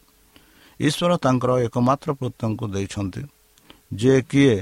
ଈଶ୍ୱର 0.79 1.11
ତାଙ୍କର 1.23 1.51
ଏକମାତ୍ର 1.65 2.09
ପୁତ୍ରଙ୍କୁ 2.19 2.65
ଦେଇଛନ୍ତି 2.75 3.21
ଯେ 3.93 4.13
କିଏ 4.29 4.55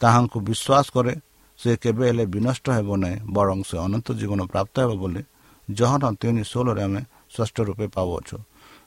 ତାହାଙ୍କୁ 0.00 0.38
ବିଶ୍ୱାସ 0.40 0.86
କରେ 0.94 1.14
ସେ 1.58 1.70
କେବେ 1.82 2.04
ହେଲେ 2.08 2.24
ବିନଷ୍ଟ 2.26 2.66
ହେବ 2.76 2.88
ନାହିଁ 2.96 3.18
ବରଂ 3.30 3.58
ସେ 3.68 3.76
ଅନନ୍ତ 3.86 4.06
ଜୀବନ 4.20 4.40
ପ୍ରାପ୍ତ 4.52 4.74
ହେବ 4.82 4.92
ବୋଲି 5.02 5.22
ଜହନ 5.68 6.02
ତିନି 6.20 6.42
ଷୋହଳରେ 6.44 6.82
ଆମେ 6.86 7.02
ସ୍ପଷ୍ଟ 7.30 7.56
ରୂପେ 7.68 7.86
ପାଉଅଛୁ 7.96 8.36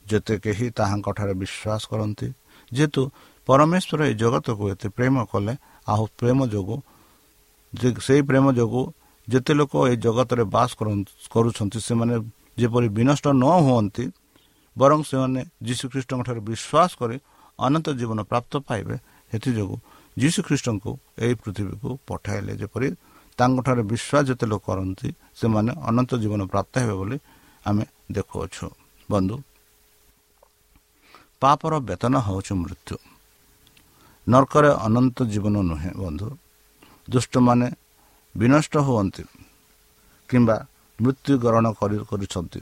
ଯେତେ 0.05 0.33
କେହି 0.43 0.65
ତାହାଙ୍କଠାରେ 0.77 1.33
ବିଶ୍ୱାସ 1.41 1.81
କରନ୍ତି 1.91 2.27
ଯେହେତୁ 2.71 3.01
ପରମେଶ୍ୱର 3.47 3.99
ଏହି 4.05 4.15
ଜଗତକୁ 4.21 4.63
ଏତେ 4.73 4.87
ପ୍ରେମ 4.97 5.15
କଲେ 5.31 5.53
ଆଉ 5.87 6.03
ପ୍ରେମ 6.19 6.39
ଯୋଗୁଁ 6.53 6.77
ସେହି 8.05 8.21
ପ୍ରେମ 8.29 8.45
ଯୋଗୁଁ 8.59 8.83
ଯେତେ 9.27 9.53
ଲୋକ 9.59 9.73
ଏହି 9.87 9.97
ଜଗତରେ 10.05 10.43
ବାସ 10.55 10.69
କରୁଛନ୍ତି 11.33 11.79
ସେମାନେ 11.87 12.15
ଯେପରି 12.59 12.87
ବିନଷ୍ଟ 12.97 13.25
ନ 13.33 13.45
ହୁଅନ୍ତି 13.65 14.05
ବରଂ 14.75 14.99
ସେମାନେ 15.09 15.41
ଯୀଶୁଖ୍ରୀଷ୍ଟଙ୍କଠାରେ 15.67 16.41
ବିଶ୍ୱାସ 16.49 16.91
କରି 16.99 17.17
ଅନନ୍ତ 17.59 17.87
ଜୀବନ 17.99 18.19
ପ୍ରାପ୍ତ 18.31 18.53
ପାଇବେ 18.67 18.95
ସେଥିଯୋଗୁଁ 19.31 19.77
ଯୀଶୁଖ୍ରୀଷ୍ଟଙ୍କୁ 20.17 20.91
ଏହି 21.23 21.33
ପୃଥିବୀକୁ 21.41 21.89
ପଠାଇଲେ 22.07 22.53
ଯେପରି 22.61 22.87
ତାଙ୍କଠାରେ 23.39 23.81
ବିଶ୍ୱାସ 23.91 24.23
ଯେତେ 24.29 24.45
ଲୋକ 24.51 24.63
କରନ୍ତି 24.67 25.09
ସେମାନେ 25.39 25.71
ଅନନ୍ତ 25.89 26.11
ଜୀବନ 26.21 26.41
ପ୍ରାପ୍ତ 26.53 26.73
ହେବେ 26.81 26.95
ବୋଲି 26.99 27.17
ଆମେ 27.65 27.83
ଦେଖୁଅଛୁ। 28.15 28.65
ବନ୍ଧୁ 29.09 29.35
ପାପର 31.41 31.73
ବେତନ 31.89 32.13
ହେଉଛି 32.27 32.53
ମୃତ୍ୟୁ। 32.61 32.95
ନର୍କରେ 34.27 34.69
ଅନନ୍ତ 34.85 35.17
ଜୀବନ 35.33 35.55
ନୁହେଁ 35.69 35.91
ବନ୍ଧୁ। 36.03 36.27
ଦୁଷ୍ଟମାନେ 37.07 37.67
ବିନଷ୍ଟ 38.35 38.73
ହୁଅନ୍ତି 38.87 39.23
କିମ୍ବା 40.29 40.55
ମୃତ୍ୟୁବରଣ 40.99 41.65
କରୁଛନ୍ତି। 42.09 42.59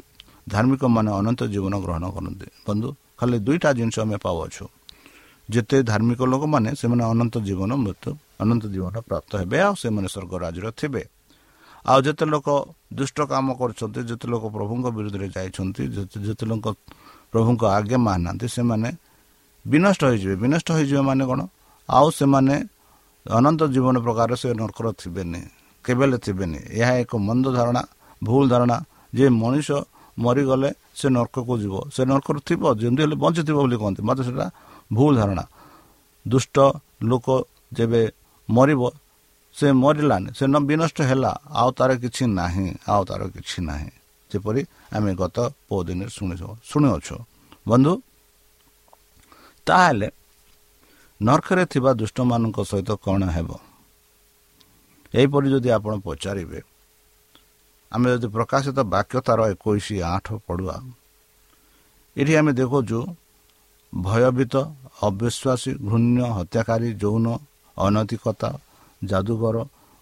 ଧାର୍ମିକମାନେ 0.53 1.09
ଅନନ୍ତ 1.19 1.41
ଜୀବନ 1.53 1.73
ଗ୍ରହଣ 1.83 2.03
କରନ୍ତି। 2.15 2.47
ବନ୍ଧୁ 2.67 2.87
ଖାଲି 3.19 3.37
ଦୁଇଟା 3.47 3.69
ଜିନିଷ 3.77 3.97
ଆମେ 4.05 4.17
ପାଉଅଛୁ। 4.25 4.65
ଯେତେ 5.49 5.77
ଧାର୍ମିକ 5.89 6.19
ଲୋକମାନେ 6.31 6.69
ସେମାନେ 6.81 7.03
ଅନନ୍ତ 7.13 7.35
ଜୀବନ 7.47 7.71
ମୃତ୍ୟୁ 7.85 8.11
ଅନନ୍ତ 8.43 8.63
ଜୀବନ 8.73 8.95
ପ୍ରାପ୍ତ 9.09 9.31
ହେବେ 9.41 9.57
ଆଉ 9.65 9.73
ସେମାନେ 9.81 10.07
ସ୍ୱର୍ଗ 10.13 10.33
ରାଜ୍ୟରେ 10.43 10.71
ଥିବେ। 10.79 11.03
ଆଉ 11.85 11.99
ଯେତେ 12.05 12.25
ଲୋକ 12.33 12.47
ଦୁଷ୍ଟ 12.97 13.17
କାମ 13.31 13.47
କରୁଛନ୍ତି 13.59 13.99
ଯେତେ 14.09 14.25
ଲୋକ 14.33 14.43
ପ୍ରଭୁଙ୍କ 14.55 14.85
ବିରୁଦ୍ଧରେ 14.97 15.27
ଯାଇଛନ୍ତି 15.35 15.81
ଯେତେ 16.25 16.45
ଲୋକ 16.51 16.65
ପ୍ରଭୁଙ୍କ 17.31 17.61
ଆଜ୍ଞା 17.77 17.97
ମାନୁନାହାନ୍ତି 18.07 18.47
ସେମାନେ 18.57 18.89
ବିନଷ୍ଟ 19.65 20.01
ହୋଇଯିବେ। 20.09 20.35
ବିନଷ୍ଟ 20.43 20.67
ହୋଇଯିବେ 20.75 21.01
ମାନେ 21.09 21.23
କ'ଣ? 21.29 21.41
ଆଉ 21.89 22.07
ସେମାନେ 22.19 22.55
ଅନନ୍ତ 23.25 23.61
ଜୀବନ 23.73 23.95
ପ୍ରକାର 24.05 24.29
ସେ 24.41 24.47
ନର୍କର 24.61 24.85
ଥିବେନି 25.01 25.41
କେବେ 25.85 26.05
ଥିବେନି। 26.25 26.59
ଏହା 26.79 26.93
ଏକ 27.03 27.11
ମନ୍ଦ 27.27 27.45
ଧାରଣା 27.57 27.81
ଭୁଲ 28.21 28.43
ଧାରଣା 28.53 28.77
ଯେ 29.13 29.25
ମଣିଷ 29.41 29.69
ମରିଗଲେ 30.17 30.69
ସେ 30.99 31.07
ନର୍କକୁ 31.17 31.53
ଯିବ। 31.61 31.73
ସେ 31.95 32.01
ନର୍କରୁ 32.11 32.39
ଥିବ 32.47 32.61
ଯେମିତି 32.81 33.01
ହେଲେ 33.03 33.15
ବଞ୍ଚିଥିବ 33.23 33.57
ବୋଲି 33.63 33.77
କହନ୍ତି। 33.81 34.01
ମାତ୍ର 34.07 34.21
ସେଟା 34.27 34.47
ଭୁଲ 34.93 35.11
ଧାରଣା। 35.19 35.43
ଦୁଷ୍ଟ 36.25 36.55
ଲୋକ 37.09 37.27
ଯେବେ 37.77 38.01
ମରିବ 38.49 38.81
ସେ 39.55 39.67
ମରିଲାନି 39.83 40.29
ସେ 40.37 40.45
ବିନଷ୍ଟ 40.69 40.97
ହେଲା 41.09 41.31
ଆଉ 41.59 41.69
ତାର 41.77 41.89
କିଛି 42.03 42.23
ନାହିଁ 42.39 42.67
ଆଉ 42.91 43.01
ତାର 43.09 43.21
କିଛି 43.35 43.57
ନାହିଁ। 43.69 43.91
ଯେପରି 44.31 44.61
ଆମେ 44.95 45.11
ଗତ 45.21 45.37
ଦିନରେ 45.87 46.11
ଶୁଣିଛୁ 46.17 46.47
ଶୁଣିଅଛୁ। 46.69 47.15
ବନ୍ଧୁ 47.69 47.93
ତାହେଲେ 49.67 50.07
ନର୍କରେ 51.21 51.63
ଥିବା 51.71 51.91
ଦୁଷ୍ଟମାନଙ୍କ 51.95 52.57
ସହିତ 52.69 52.89
କ'ଣ 52.99 53.21
ହେବ? 53.35 53.49
ଏହିପରି 55.13 55.47
ଯଦି 55.53 55.69
ଆପଣ 55.77 55.93
ପଚାରିବେ 56.03 56.59
ଆମେ 57.91 58.07
ଯଦି 58.13 58.27
ପ୍ରକାଶିତ 58.35 58.77
ବାକ୍ୟ 58.93 59.17
ତାର 59.27 59.39
ଏକୋଇଶ 59.53 59.87
ଆଠ 60.15 60.27
ପଢ଼ୁଆ 60.47 60.77
ଏଠି 62.17 62.33
ଆମେ 62.39 62.51
ଦେଖୁଛୁ 62.59 62.99
ଭୟଭୀତ 63.93 64.55
ଅବିଶ୍ୱାସୀ 65.07 65.71
ଘୃଣ୍ୟ 65.87 66.19
ହତ୍ୟାକାରୀ 66.37 66.89
ଯୌନ 67.01 67.25
ଅନୈତିକତା 67.77 68.49
ଯାଦୁଗର 69.01 69.57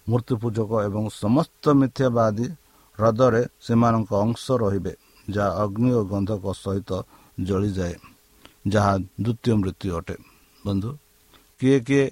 ମୂର୍ତ୍ତି 0.07 0.33
ପୂଜକ 0.41 0.71
ଏବଂ 0.87 1.03
ସମସ୍ତ 1.21 1.63
ମିଥ୍ୟାବାଦୀ 1.79 2.47
ହ୍ରଦରେ 2.97 3.41
ସେମାନଙ୍କ 3.65 4.11
ଅଂଶ 4.25 4.45
ରହିବେ 4.63 4.93
ଯାହା 5.27 5.51
ଅଗ୍ନି 5.63 5.91
ଓ 5.99 6.01
ଗନ୍ଧକ 6.11 6.43
ସହିତ 6.63 6.91
ଜଳିଯାଏ 7.47 7.95
ଯାହା 8.73 8.93
ଦ୍ୱିତୀୟ 9.23 9.53
ମୃତ୍ୟୁ 9.61 9.89
ଅଟେ। 9.99 10.15
ବନ୍ଧୁ 10.65 10.89
କିଏ 11.63 11.77
କିଏ 11.87 12.05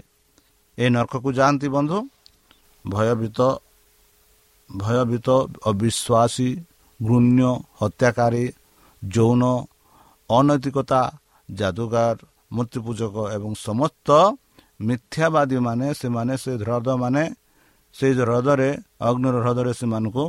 ଏ 0.77 0.85
ନର୍କକୁ 0.89 1.29
ଯାଆନ୍ତି 1.39 1.67
ବନ୍ଧୁ? 1.75 1.97
ଭୟଭୀତ 2.85 3.39
ଭୟଭୀତ 4.69 5.27
ଅବିଶ୍ୱାସୀ 5.69 6.49
ଘୃଣ୍ୟ 6.99 7.49
ହତ୍ୟାକାରୀ 7.79 8.45
ଯୌନ 9.01 9.43
ଅନୈତିକତା 10.29 11.01
ଯାଦୁଗାର 11.49 12.17
ମୂର୍ତ୍ତି 12.55 12.79
ପୂଜକ 12.85 13.15
ଏବଂ 13.35 13.51
ସମସ୍ତ 13.67 14.09
ମିଥ୍ୟାବାଦୀମାନେ 14.87 15.87
ସେମାନେ 15.93 16.33
ସେ 16.43 16.51
ହ୍ରଦ 16.61 16.87
ମାନେ 17.03 17.23
ସେଇ 17.95 18.13
ହ୍ରଦରେ 18.19 18.69
ଅଗ୍ନିର 19.01 19.35
ହ୍ରଦରେ 19.41 19.71
ସେମାନଙ୍କୁ 19.73 20.25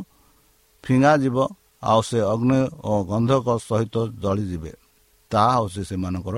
ଫିଙ୍ଗାଯିବ 0.85 1.37
ଆଉ 1.83 2.01
ସେ 2.09 2.19
ଅଗ୍ନି 2.35 2.61
ଓ 2.91 2.93
ଗନ୍ଧକ 3.11 3.47
ସହିତ 3.69 3.97
ଜଳିଯିବେ। 4.23 4.73
ତାହା 5.31 5.51
ହେଉଛି 5.57 5.83
ସେମାନଙ୍କର 5.91 6.37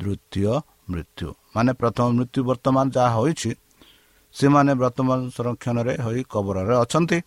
ଦ୍ୱିତୀୟ 0.00 0.52
ମୃତ୍ୟୁ। 0.90 1.39
ମାନେ 1.54 1.70
ପ୍ରଥମ 1.80 2.06
ମୃତ୍ୟୁ 2.18 2.40
ବର୍ତ୍ତମାନ 2.50 2.86
ଯାହା 2.96 3.10
ହୋଇଛି 3.16 3.50
ସେମାନେ 4.34 4.72
ବର୍ତ୍ତମାନ 4.82 5.18
ସଂରକ୍ଷଣରେ 5.36 5.94
ହୋଇ 6.04 6.20
କବରରେ 6.32 6.74
ଅଛନ୍ତି। 6.84 7.18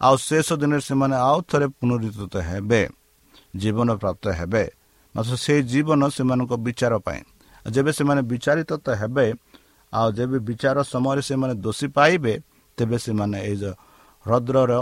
ଆଉ 0.00 0.14
ଶେଷ 0.28 0.48
ଦିନରେ 0.60 0.82
ସେମାନେ 0.88 1.16
ଆଉ 1.28 1.38
ଥରେ 1.48 1.66
ପୁନରୁଦ୍ଧିତ 1.78 2.34
ହେବେ 2.48 2.80
ଜୀବନ 3.60 3.88
ପ୍ରାପ୍ତ 4.02 4.24
ହେବେ। 4.38 4.64
ମାତ୍ର 5.14 5.34
ସେଇ 5.44 5.60
ଜୀବନ 5.72 6.00
ସେମାନଙ୍କ 6.16 6.52
ବିଚାର 6.66 6.94
ପାଇଁ। 7.06 7.20
ଯେବେ 7.66 7.90
ସେମାନେ 7.98 8.20
ବିଚାରିତ 8.30 8.70
ତ 8.84 8.86
ହେବେ 9.00 9.26
ଆଉ 9.92 10.08
ଯେବେ 10.18 10.38
ବିଚାର 10.48 10.76
ସମୟରେ 10.92 11.22
ସେମାନେ 11.28 11.54
ଦୋଷୀ 11.64 11.86
ପାଇବେ 11.96 12.34
ତେବେ 12.78 12.96
ସେମାନେ 13.06 13.38
ଏଇ 13.48 13.56
ଯେଉଁ 13.62 13.74
ହ୍ରଦର 14.26 14.72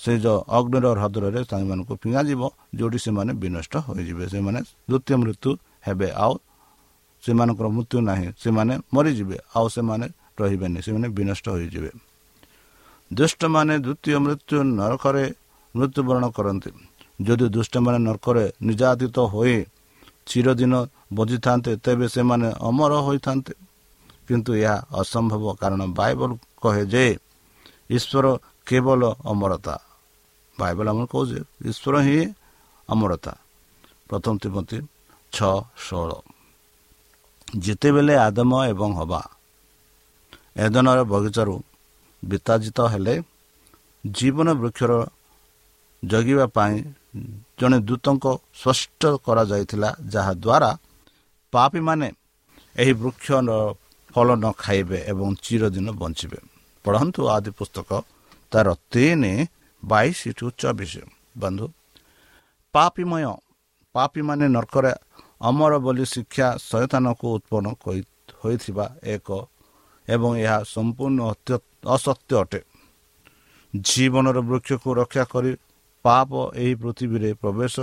ସେ 0.00 0.12
ଯେଉଁ 0.24 0.38
ଅଗ୍ନିର 0.56 0.86
ହ୍ରଦରେ 0.94 1.40
ସେମାନଙ୍କୁ 1.50 1.94
ଫିଙ୍ଗାଯିବ 2.02 2.42
ଯେଉଁଠି 2.78 2.98
ସେମାନେ 3.06 3.32
ବିନଷ୍ଟ 3.42 3.74
ହୋଇଯିବେ। 3.86 4.24
ସେମାନେ 4.34 4.60
ଦ୍ୱିତୀୟ 4.88 5.14
ମୃତ୍ୟୁ 5.22 5.50
ହେବେ 5.86 6.08
ଆଉ 6.24 6.32
ସେମାନଙ୍କର 7.24 7.66
ମୃତ୍ୟୁ 7.68 7.98
ନାହିଁ 8.00 8.28
ସେମାନେ 8.36 8.74
ମରିଯିବେ 8.94 9.36
ଆଉ 9.54 9.66
ସେମାନେ 9.68 10.06
ରହିବେନି 10.38 10.78
ସେମାନେ 10.80 11.06
ବିନଷ୍ଟ 11.16 11.46
ହୋଇଯିବେ 11.48 11.90
ଦୁଷ୍ଟମାନେ 13.10 13.74
ଦ୍ୱିତୀୟ 13.78 14.16
ମୃତ୍ୟୁ 14.24 14.56
ନରକରେ 14.78 15.24
ମୃତ୍ୟୁବରଣ 15.74 16.24
କରନ୍ତି 16.36 16.70
ଯଦି 17.18 17.46
ଦୁଷ୍ଟମାନେ 17.48 17.98
ନରକରେ 17.98 18.44
ନିର୍ଯାତିତ 18.62 19.16
ହୋଇ 19.32 19.58
ଚିରଦିନ 20.26 20.74
ବଜିଥାନ୍ତେ 21.10 21.72
ତେବେ 21.84 22.06
ସେମାନେ 22.08 22.48
ଅମର 22.60 22.92
ହୋଇଥାନ୍ତେ 23.06 23.52
କିନ୍ତୁ 24.28 24.50
ଏହା 24.60 24.76
ଅସମ୍ଭବ 24.92 25.44
କାରଣ 25.56 25.82
ବାଇବଲ 25.98 26.30
କହେ 26.62 26.82
ଯେ 26.92 27.04
ଈଶ୍ୱର 27.90 28.26
କେବଳ 28.66 29.00
ଅମରତା 29.24 29.76
ବାଇବଲ 30.56 30.86
ଆମର 30.90 31.04
କହୁଛେ 31.06 31.38
ଈଶ୍ୱର 31.64 31.94
ହିଁ 32.06 32.20
ଅମରତା 32.88 33.32
ପ୍ରଥମ 34.10 34.34
ତିମତି 34.42 34.78
ଛଅ 35.32 35.54
ଷୋହଳ 35.78 36.10
ଯେତେବେଳେ 37.48 38.14
ଆଦମ 38.26 38.52
ଏବଂ 38.72 38.90
ହବା 39.00 39.20
ଏଦନର 40.64 40.98
ବଗିଚାରୁ 41.12 41.54
ବିତାଜିତ 42.22 42.78
ହେଲେ 42.92 43.14
ଜୀବନ 44.04 44.48
ବୃକ୍ଷର 44.60 44.92
ଜଗିବା 46.02 46.46
ପାଇଁ 46.56 46.74
ଜଣେ 47.58 47.78
ଦୂତଙ୍କ 47.88 48.26
ସ୍ପଷ୍ଟ 48.60 49.02
କରାଯାଇଥିଲା 49.24 49.90
ଯାହାଦ୍ୱାରା 50.14 50.70
ପାପୀମାନେ 51.52 52.08
ଏହି 52.76 52.92
ବୃକ୍ଷର 53.02 53.50
ଫଳ 54.14 54.28
ନ 54.36 54.44
ଖାଇବେ 54.62 54.98
ଏବଂ 55.12 55.28
ଚିରଦିନ 55.44 55.88
ବଞ୍ଚିବେ। 56.00 56.38
ପଢ଼ନ୍ତୁ 56.84 57.20
ଆଦି 57.34 57.50
ପୁସ୍ତକ 57.58 57.90
ତାର 58.52 58.66
ତିନି 58.92 59.34
ବାଇଶ 59.82 60.20
ଟୁ 60.38 60.46
ଚବିଶ। 60.60 60.94
ବନ୍ଧୁ 61.38 61.64
ପାପିମୟ 62.74 63.24
ପାପୀମାନେ 63.94 64.44
ନର୍କରେ 64.56 64.92
ଅମର 65.40 65.72
ବୋଲି 65.84 66.04
ଶିକ୍ଷା 66.12 66.48
ସଚେତନକୁ 66.60 67.26
ଉତ୍ପନ୍ନ 67.36 67.66
ହୋଇଥିବା 68.40 68.86
ଏକ 69.14 69.28
ଏବଂ 70.08 70.30
ଏହା 70.44 70.58
ସମ୍ପୂର୍ଣ୍ଣ 70.74 71.20
ଅସତ୍ୟ 71.94 72.32
ଅଟେ। 72.42 72.60
ଜୀବନର 73.74 74.38
ବୃକ୍ଷକୁ 74.48 74.88
ରକ୍ଷା 75.00 75.24
କରି 75.32 75.52
ପାପ 76.04 76.30
ଏହି 76.62 76.74
ପୃଥିବୀରେ 76.82 77.30
ପ୍ରବେଶ 77.42 77.74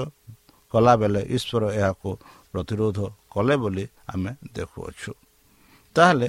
କଲାବେଳେ 0.73 1.21
ଈଶ୍ୱର 1.35 1.63
ଏହାକୁ 1.79 2.09
ପ୍ରତିରୋଧ 2.51 2.99
କଲେ 3.33 3.55
ବୋଲି 3.61 3.85
ଆମେ 4.11 4.31
ଦେଖୁଅଛୁ। 4.55 5.11
ତାହେଲେ 5.95 6.27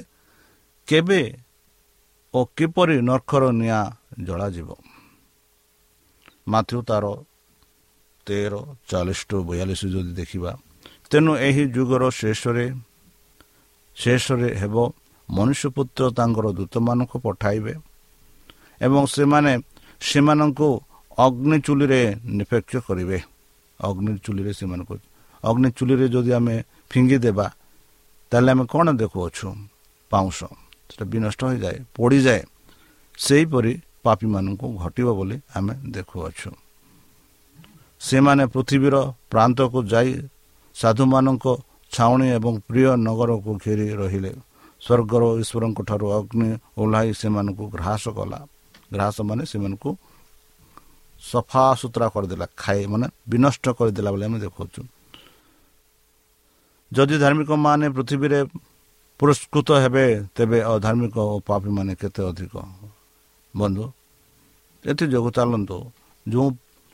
କେବେ 0.87 1.21
ଓ 2.33 2.39
କିପରି 2.57 2.95
ନର୍ଖର 3.09 3.43
ନିଆଁ 3.59 3.83
ଜଳାଯିବ? 4.27 4.69
ମାତୃ 6.47 6.79
ତାର 6.89 7.05
ତେର 8.27 8.53
ଚାଳିଶ 8.89 9.19
ଟୁ 9.29 9.37
ବୟାଳିଶ 9.47 9.81
ଯଦି 9.93 10.13
ଦେଖିବା 10.19 10.51
ତେଣୁ 11.11 11.31
ଏହି 11.47 11.63
ଯୁଗର 11.75 12.03
ଶେଷରେ 12.19 12.65
ଶେଷରେ 13.97 14.49
ହେବ 14.61 14.75
ମନୁଷ୍ୟପୁତ୍ର 15.29 16.03
ତାଙ୍କର 16.17 16.45
ଦୂତମାନଙ୍କୁ 16.57 17.17
ପଠାଇବେ 17.25 17.73
ଏବଂ 18.81 19.03
ସେମାନେ 19.15 19.51
ସେମାନଙ୍କୁ 20.01 20.67
ଅଗ୍ନି 21.17 21.57
ଚୁଲିରେ 21.61 22.01
ନିପେକ୍ଷ 22.37 22.73
କରିବେ। 22.87 23.19
ଅଗ୍ନି 23.79 24.11
ଚୁଲିରେ 24.25 24.51
ସେମାନଙ୍କୁ 24.53 24.95
ଅଗ୍ନି 25.43 25.69
ଚୁଲିରେ 25.71 26.05
ଯଦି 26.09 26.31
ଆମେ 26.33 26.55
ଫିଙ୍ଗି 26.89 27.17
ଦେବା 27.25 27.47
ତାହେଲେ 28.31 28.51
ଆମେ 28.51 28.63
କ'ଣ 28.73 28.87
ଦେଖୁଅଛୁ? 29.01 29.47
ପାଉଁଶ। 30.11 30.39
ସେଟା 30.89 31.05
ବିନଷ୍ଟ 31.11 31.41
ହୋଇଯାଏ 31.43 31.77
ପୋଡ଼ିଯାଏ। 31.95 32.41
ସେହିପରି 33.17 33.73
ପାପୀମାନଙ୍କୁ 34.03 34.65
ଘଟିବ 34.83 35.07
ବୋଲି 35.17 35.37
ଆମେ 35.55 35.73
ଦେଖୁଅଛୁ। 35.95 36.49
ସେମାନେ 38.01 38.43
ପୃଥିବୀର 38.53 38.95
ପ୍ରାନ୍ତକୁ 39.31 39.77
ଯାଇ 39.91 40.11
ସାଧୁମାନଙ୍କ 40.79 41.45
ଛାଉଣି 41.91 42.27
ଏବଂ 42.37 42.53
ପ୍ରିୟ 42.67 42.89
ନଗରକୁ 43.07 43.51
ଘେରି 43.63 43.87
ରହିଲେ। 44.01 44.31
ସ୍ୱର୍ଗର 44.81 45.23
ଈଶ୍ୱରଙ୍କ 45.41 45.79
ଠାରୁ 45.89 46.05
ଅଗ୍ନି 46.17 46.49
ଓହ୍ଲାଇ 46.81 47.09
ସେମାନଙ୍କୁ 47.21 47.63
ଗ୍ରାସ 47.75 48.03
କଲା। 48.17 48.39
ଗ୍ରାସ 48.93 49.15
ମାନେ 49.29 49.43
ସେମାନଙ୍କୁ 49.51 49.89
ସଫା 51.21 51.63
ସୁତରା 51.81 52.07
କରିଦେଲା 52.13 52.45
ଖାଇ 52.61 52.81
ମାନେ 52.91 53.07
ବିନଷ୍ଟ 53.31 53.65
କରିଦେଲା 53.77 54.09
ବୋଲି 54.13 54.25
ଆମେ 54.27 54.37
ଦେଖାଉଛୁ 54.45 54.81
ଯଦି 56.91 57.15
ଧାର୍ମିକ 57.23 57.49
ମାନେ 57.65 57.85
ପୃଥିବୀରେ 57.95 58.39
ପୁରସ୍କୃତ 59.19 59.69
ହେବେ 59.83 60.05
ତେବେ 60.35 60.59
ଅଧାର୍ମିକ 60.73 61.15
ଓ 61.33 61.35
ପାପୀମାନେ 61.47 61.93
କେତେ 62.01 62.21
ଅଧିକ? 62.29 62.53
ବନ୍ଧୁ 63.53 63.85
ଏଥିଯୋଗୁଁ 64.85 65.31
ଚାଲନ୍ତୁ। 65.37 65.77
ଯେଉଁ 66.25 66.47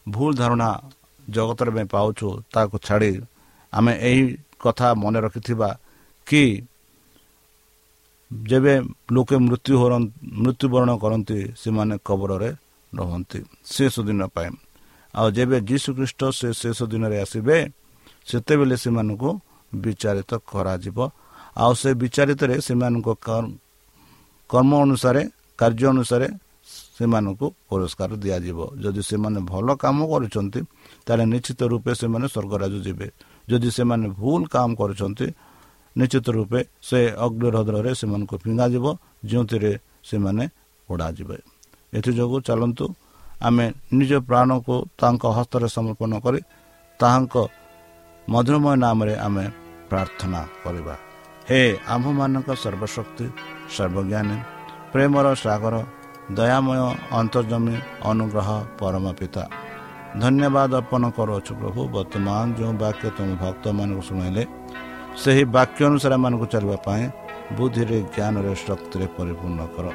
ଭୁଲ 0.07 0.31
ଧାରଣା 0.41 0.69
ଜଗତରେ 1.27 1.71
ଆମେ 1.73 1.83
ପାଉଛୁ 1.93 2.27
ତାକୁ 2.53 2.75
ଛାଡ଼ି 2.87 3.11
ଆମେ 3.73 3.93
ଏହି 4.07 4.23
କଥା 4.63 4.87
ମନେ 5.01 5.19
ରଖିଥିବା 5.25 5.69
କି 6.27 6.43
ଯେବେ 8.31 8.73
ଲୋକେ 9.15 9.35
ମୃତ୍ୟୁ 9.47 9.73
ମୃତ୍ୟୁବରଣ 10.43 10.91
କରନ୍ତି 11.03 11.39
ସେମାନେ 11.61 11.95
କବରରେ 12.07 12.49
ରହନ୍ତି 12.93 13.39
ଶେଷ 13.73 13.95
ଦିନ 14.07 14.21
ପାଇଁ। 14.35 14.51
ଆଉ 15.13 15.27
ଯେବେ 15.37 15.57
ଯୀଶୁଖ୍ରୀଷ୍ଟ 15.69 16.21
ସେ 16.39 16.47
ଶେଷ 16.61 16.79
ଦିନରେ 16.91 17.17
ଆସିବେ 17.25 17.57
ସେତେବେଳେ 18.29 18.75
ସେମାନଙ୍କୁ 18.83 19.29
ବିଚାରିତ 19.73 20.31
କରାଯିବ। 20.49 20.97
ଆଉ 21.55 21.73
ସେ 21.81 21.89
ବିଚାରିତରେ 22.01 22.55
ସେମାନଙ୍କ 22.67 23.07
କର୍ମ 24.49 24.71
ଅନୁସାରେ 24.85 25.21
କାର୍ଯ୍ୟ 25.59 25.85
ଅନୁସାରେ 25.93 26.27
ସେମାନଙ୍କୁ 26.97 27.45
ପୁରସ୍କାର 27.67 28.11
ଦିଆଯିବ। 28.23 28.59
ଯଦି 28.83 29.01
ସେମାନେ 29.09 29.39
ଭଲ 29.51 29.67
କାମ 29.83 29.97
କରୁଛନ୍ତି 30.11 30.59
ତାହେଲେ 31.05 31.25
ନିଶ୍ଚିତ 31.33 31.61
ରୂପେ 31.71 31.91
ସେମାନେ 32.01 32.25
ସ୍ୱର୍ଗରାଜ 32.33 32.73
ଯିବେ। 32.85 33.07
ଯଦି 33.49 33.69
ସେମାନେ 33.77 34.07
ଭୁଲ 34.19 34.41
କାମ 34.53 34.69
କରୁଛନ୍ତି 34.79 35.27
ନିଶ୍ଚିତ 35.95 36.27
ରୂପେ 36.37 36.59
ସେ 36.87 36.99
ଅଗ୍ନିହ୍ରଦରେ 37.25 37.91
ସେମାନଙ୍କୁ 37.99 38.35
ଫିଙ୍ଗାଯିବ 38.43 38.85
ଯେଉଁଥିରେ 39.29 39.71
ସେମାନେ 40.09 40.43
ପୋଡ଼ାଯିବେ 40.87 41.37
ଏଥିଯୋଗୁଁ 41.97 42.39
ଚାଲନ୍ତୁ 42.47 42.85
ଆମେ 43.47 43.65
ନିଜ 43.97 44.11
ପ୍ରାଣକୁ 44.29 44.75
ତାଙ୍କ 44.99 45.23
ହସ୍ତରେ 45.37 45.67
ସମର୍ପଣ 45.75 46.11
କରି 46.25 46.39
ତାହାଙ୍କ 46.99 47.35
ମଧୁରମୟ 48.27 48.75
ନାମରେ 48.83 49.15
ଆମେ 49.25 49.45
ପ୍ରାର୍ଥନା 49.89 50.41
କରିବା। 50.63 50.95
ହେ 51.49 51.61
ଆମ୍ଭମାନଙ୍କ 51.93 52.49
ସର୍ବଶକ୍ତି 52.63 53.25
ସର୍ବଜ୍ଞାନୀ 53.75 54.37
ପ୍ରେମର 54.93 55.25
ସାଗର 55.43 55.75
ଦୟାମୟ 56.37 56.79
ଅନ୍ତର୍ଜମୀ 57.19 57.75
ଅନୁଗ୍ରହ 58.09 58.49
ପରମ 58.79 59.05
ପିତା। 59.19 59.43
ଧନ୍ୟବାଦ 60.13 60.71
ଅର୍ପଣ 60.79 61.03
କରୁଅଛୁ 61.17 61.51
ପ୍ରଭୁ 61.59 61.81
ବର୍ତ୍ତମାନ 61.89 62.45
ଯେଉଁ 62.57 62.73
ବାକ୍ୟ 62.81 63.05
ତୁମ 63.17 63.29
ଭକ୍ତମାନଙ୍କୁ 63.43 64.01
ଶୁଣାଇଲେ 64.09 64.43
ସେହି 65.21 65.43
ବାକ୍ୟ 65.55 65.79
ଅନୁସାରେ 65.87 66.15
ଏମାନଙ୍କୁ 66.17 66.45
ଚାଲିବା 66.53 66.77
ପାଇଁ 66.85 67.03
ବୁଦ୍ଧିରେ 67.57 67.97
ଜ୍ଞାନରେ 68.09 68.51
ଶକ୍ତିରେ 68.61 69.05
ପରିପୂର୍ଣ୍ଣ 69.17 69.61
କର 69.75 69.85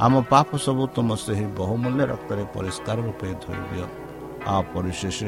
ଆମ 0.00 0.14
ପାପ 0.32 0.48
ସବୁ 0.64 0.82
ତୁମ 0.94 1.08
ସେହି 1.24 1.46
ବହୁମୂଲ୍ୟ 1.60 2.02
ରକ୍ତରେ 2.12 2.42
ପରିଷ୍କାର 2.54 2.96
ରୂପେ 3.06 3.28
ଧୋଇ 3.42 3.62
ଦିଅ 3.70 3.86
ଆଉ 4.46 4.62
ପରିଶେଷ 4.72 5.18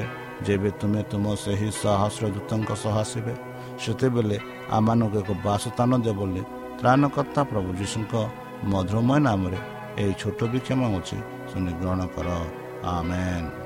ଯେବେ 0.46 0.70
ତୁମେ 0.80 1.00
ତୁମ 1.10 1.24
ସେହି 1.44 1.68
ସହସ୍ର 1.82 2.24
ଦୂତଙ୍କ 2.34 2.70
ସହ 2.82 2.94
ଆସିବେ 3.02 3.34
ସେତେବେଳେ 3.82 4.36
ଆମମାନଙ୍କୁ 4.76 5.16
ଏକ 5.22 5.30
ବାସସ୍ଥାନ 5.46 5.90
ଦିଅ 6.04 6.14
ବୋଲି 6.18 6.42
ତ୍ରାଣକର୍ତ୍ତା 6.78 7.42
ପ୍ରଭୁ 7.50 7.70
ଯୀଶୁଙ୍କ 7.80 8.12
ମଧୁରମୟ 8.72 9.18
ନାମରେ 9.26 9.58
ଏହି 10.00 10.12
ଛୋଟ 10.20 10.40
ବିକ୍ଷମ 10.52 10.80
ଅଛି 10.96 11.18
ଶୁଣି 11.50 11.72
ଗ୍ରହଣ 11.80 12.00
କର 12.14 12.28
ଆମେନ୍ 12.90 13.65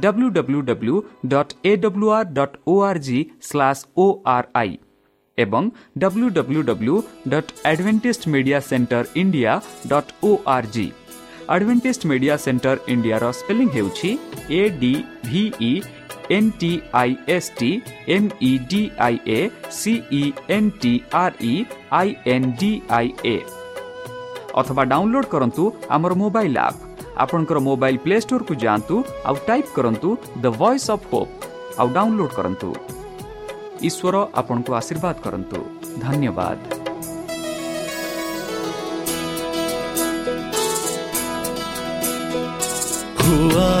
W 0.00 0.28
W 0.30 0.60
W 0.62 0.96
dot 1.26 1.52
A 1.64 1.72
W 1.76 2.10
R 2.12 2.28
dot 2.32 2.56
O 2.66 2.74
R 2.82 3.00
G 3.00 3.18
slash 3.42 3.82
O 3.96 4.06
R 4.28 4.48
I 4.54 4.72
ଏବଂ 5.38 5.70
W 5.98 6.28
W 6.30 6.62
W 6.62 6.94
dot 7.28 7.50
Advantage 7.66 8.22
Media 8.28 8.60
Centre 8.68 9.04
India 9.16 9.52
dot 9.88 10.12
O 10.24 10.30
R 10.48 10.70
G 10.74 10.86
Advantage 11.48 12.06
Media 12.06 12.36
Centre 12.44 12.76
ଇଣ୍ଡିଆର 12.88 13.24
ସ୍ପେଲିଂ 13.32 13.68
ହେଉଛି 13.74 14.10
A 14.52 14.62
D 14.80 14.94
V 15.26 15.72
N 16.30 16.46
T 16.60 16.70
I 16.94 17.10
S 17.28 17.44
T 17.58 17.70
M 18.08 18.24
E 18.42 18.52
D 18.70 18.80
I 18.98 19.14
A 19.30 19.40
C 19.72 20.22
N 20.48 20.64
T 20.80 20.92
R 21.14 21.32
E 21.44 21.54
I 21.92 22.08
N 22.26 22.42
D 22.60 22.70
I 22.90 23.06
A 23.26 23.36
অথবা 24.54 24.82
download 24.84 25.26
করন্তু 25.26 25.62
আমার 25.88 26.12
mobile 26.14 26.54
up 26.58 26.74
ଆପଣଙ୍କର 27.17 27.57
mobile 27.59 27.97
play 28.03 28.17
ଷ୍ଟୋରକୁ 28.21 28.53
ଯାଆନ୍ତୁ 28.63 28.95
ଆଉ 29.25 29.35
type 29.47 29.69
କରନ୍ତୁ 29.75 30.09
the 30.43 30.45
Voice 30.61 30.89
of 30.95 31.05
Hope 31.11 31.31
ଆଉ 31.79 31.87
download 31.95 32.33
କରନ୍ତୁ। 32.35 32.69
ଈଶ୍ୱର 33.87 34.15
ଆପଣଙ୍କୁ 34.39 34.71
ଆଶୀର୍ବାଦ 34.79 35.15
କରନ୍ତୁ। 35.25 35.59
ଧନ୍ୟବାଦ। 36.03 36.59
ସହାୟ 43.21 43.80